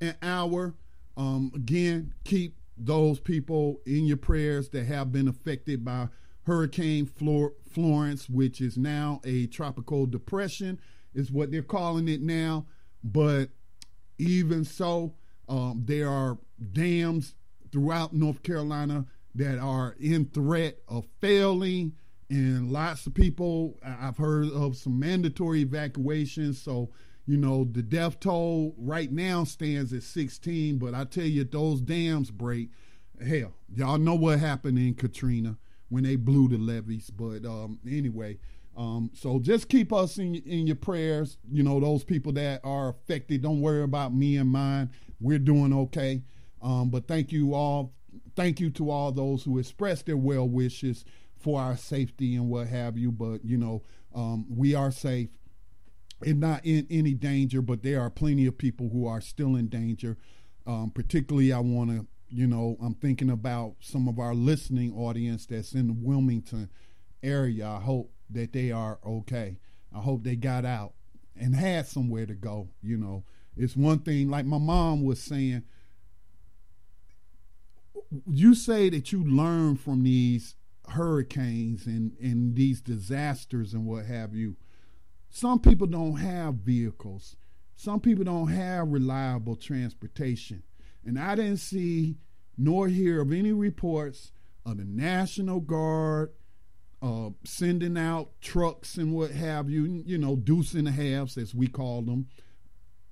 [0.00, 0.74] an hour.
[1.16, 6.08] Um, again, keep those people in your prayers that have been affected by
[6.44, 10.80] Hurricane Flor- Florence, which is now a tropical depression,
[11.14, 12.66] is what they're calling it now.
[13.04, 13.50] But
[14.18, 15.14] even so,
[15.48, 16.38] um, there are
[16.72, 17.34] dams
[17.72, 21.92] throughout North Carolina that are in threat of failing,
[22.28, 23.78] and lots of people.
[23.84, 26.60] I've heard of some mandatory evacuations.
[26.60, 26.90] So,
[27.30, 30.78] you know, the death toll right now stands at 16.
[30.78, 32.70] But I tell you, those dams break.
[33.24, 35.56] Hell, y'all know what happened in Katrina
[35.90, 37.08] when they blew the levees.
[37.08, 38.38] But um, anyway,
[38.76, 41.38] um, so just keep us in in your prayers.
[41.48, 43.42] You know, those people that are affected.
[43.42, 44.90] Don't worry about me and mine.
[45.20, 46.24] We're doing okay.
[46.60, 47.94] Um, but thank you all.
[48.34, 51.04] Thank you to all those who expressed their well wishes
[51.38, 53.12] for our safety and what have you.
[53.12, 53.84] But you know,
[54.16, 55.28] um, we are safe
[56.24, 57.62] and not in any danger.
[57.62, 60.16] But there are plenty of people who are still in danger.
[60.66, 65.46] Um, particularly, I want to, you know, I'm thinking about some of our listening audience
[65.46, 66.70] that's in the Wilmington
[67.22, 67.66] area.
[67.66, 69.58] I hope that they are okay.
[69.94, 70.92] I hope they got out
[71.36, 72.68] and had somewhere to go.
[72.82, 73.24] You know,
[73.56, 75.64] it's one thing, like my mom was saying.
[78.26, 80.56] You say that you learn from these
[80.88, 84.56] hurricanes and, and these disasters and what have you.
[85.30, 87.36] Some people don't have vehicles.
[87.76, 90.62] Some people don't have reliable transportation.
[91.04, 92.16] And I didn't see
[92.58, 94.32] nor hear of any reports
[94.66, 96.32] of the National Guard
[97.00, 101.54] uh, sending out trucks and what have you, you know, deuce and a halves, as
[101.54, 102.26] we call them,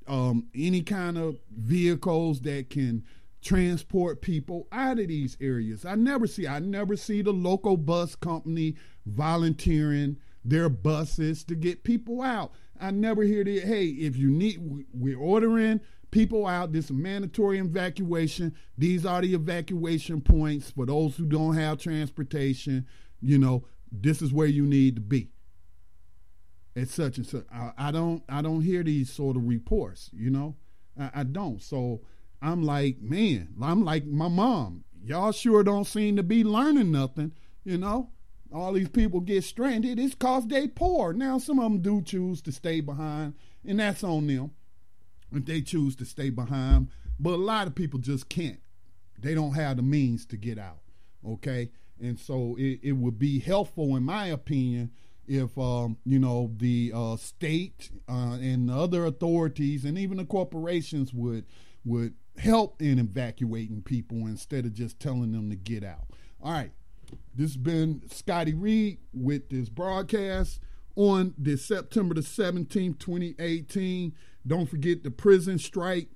[0.06, 3.04] um, any kind of vehicles that can
[3.40, 5.84] transport people out of these areas.
[5.84, 8.74] I never see I never see the local bus company
[9.06, 10.18] volunteering
[10.48, 12.52] their buses to get people out.
[12.80, 14.58] I never hear that hey, if you need
[14.92, 15.80] we're ordering
[16.10, 18.54] people out, this is mandatory evacuation.
[18.76, 22.86] These are the evacuation points for those who don't have transportation,
[23.20, 25.30] you know, this is where you need to be.
[26.74, 27.44] It's such and such.
[27.52, 30.56] I, I don't I don't hear these sort of reports, you know.
[30.98, 31.60] I, I don't.
[31.60, 32.02] So
[32.40, 34.84] I'm like, man, I'm like my mom.
[35.04, 37.32] Y'all sure don't seem to be learning nothing,
[37.64, 38.10] you know.
[38.52, 39.98] All these people get stranded.
[39.98, 41.12] It's cause they poor.
[41.12, 43.34] Now some of them do choose to stay behind,
[43.66, 44.52] and that's on them
[45.32, 46.88] if they choose to stay behind.
[47.20, 48.60] But a lot of people just can't.
[49.20, 50.78] They don't have the means to get out.
[51.26, 51.70] Okay,
[52.00, 54.92] and so it, it would be helpful, in my opinion,
[55.26, 61.12] if um, you know the uh, state uh, and other authorities and even the corporations
[61.12, 61.44] would
[61.84, 66.06] would help in evacuating people instead of just telling them to get out.
[66.42, 66.70] All right.
[67.34, 70.60] This has been Scotty Reed with this broadcast
[70.96, 74.14] on this September the 17th, 2018.
[74.46, 76.08] Don't forget the prison strike.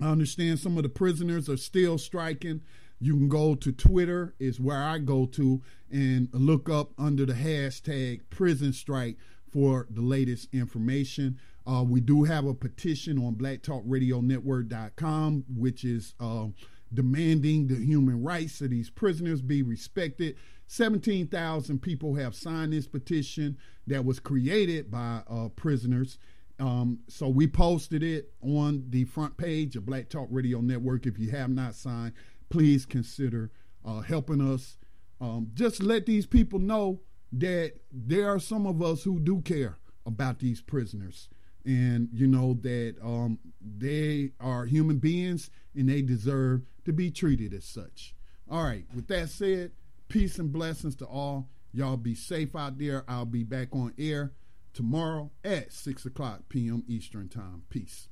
[0.00, 2.62] I understand some of the prisoners are still striking.
[3.00, 7.34] You can go to Twitter, is where I go to, and look up under the
[7.34, 9.16] hashtag prison strike
[9.50, 11.38] for the latest information.
[11.66, 16.46] Uh, we do have a petition on blacktalkradionetwork.com, which is uh,
[16.92, 20.36] demanding the human rights of these prisoners be respected.
[20.66, 23.56] 17,000 people have signed this petition
[23.86, 26.18] that was created by uh, prisoners.
[26.58, 31.06] Um, so we posted it on the front page of Black Talk Radio Network.
[31.06, 32.12] If you have not signed,
[32.50, 33.50] please consider
[33.84, 34.76] uh, helping us.
[35.20, 37.00] Um, just let these people know
[37.32, 41.28] that there are some of us who do care about these prisoners
[41.64, 47.54] and you know that um, they are human beings and they deserve to be treated
[47.54, 48.14] as such.
[48.50, 49.72] All right, with that said,
[50.08, 51.48] peace and blessings to all.
[51.72, 53.04] Y'all be safe out there.
[53.08, 54.32] I'll be back on air
[54.72, 56.84] tomorrow at 6 o'clock p.m.
[56.86, 57.62] Eastern Time.
[57.70, 58.09] Peace.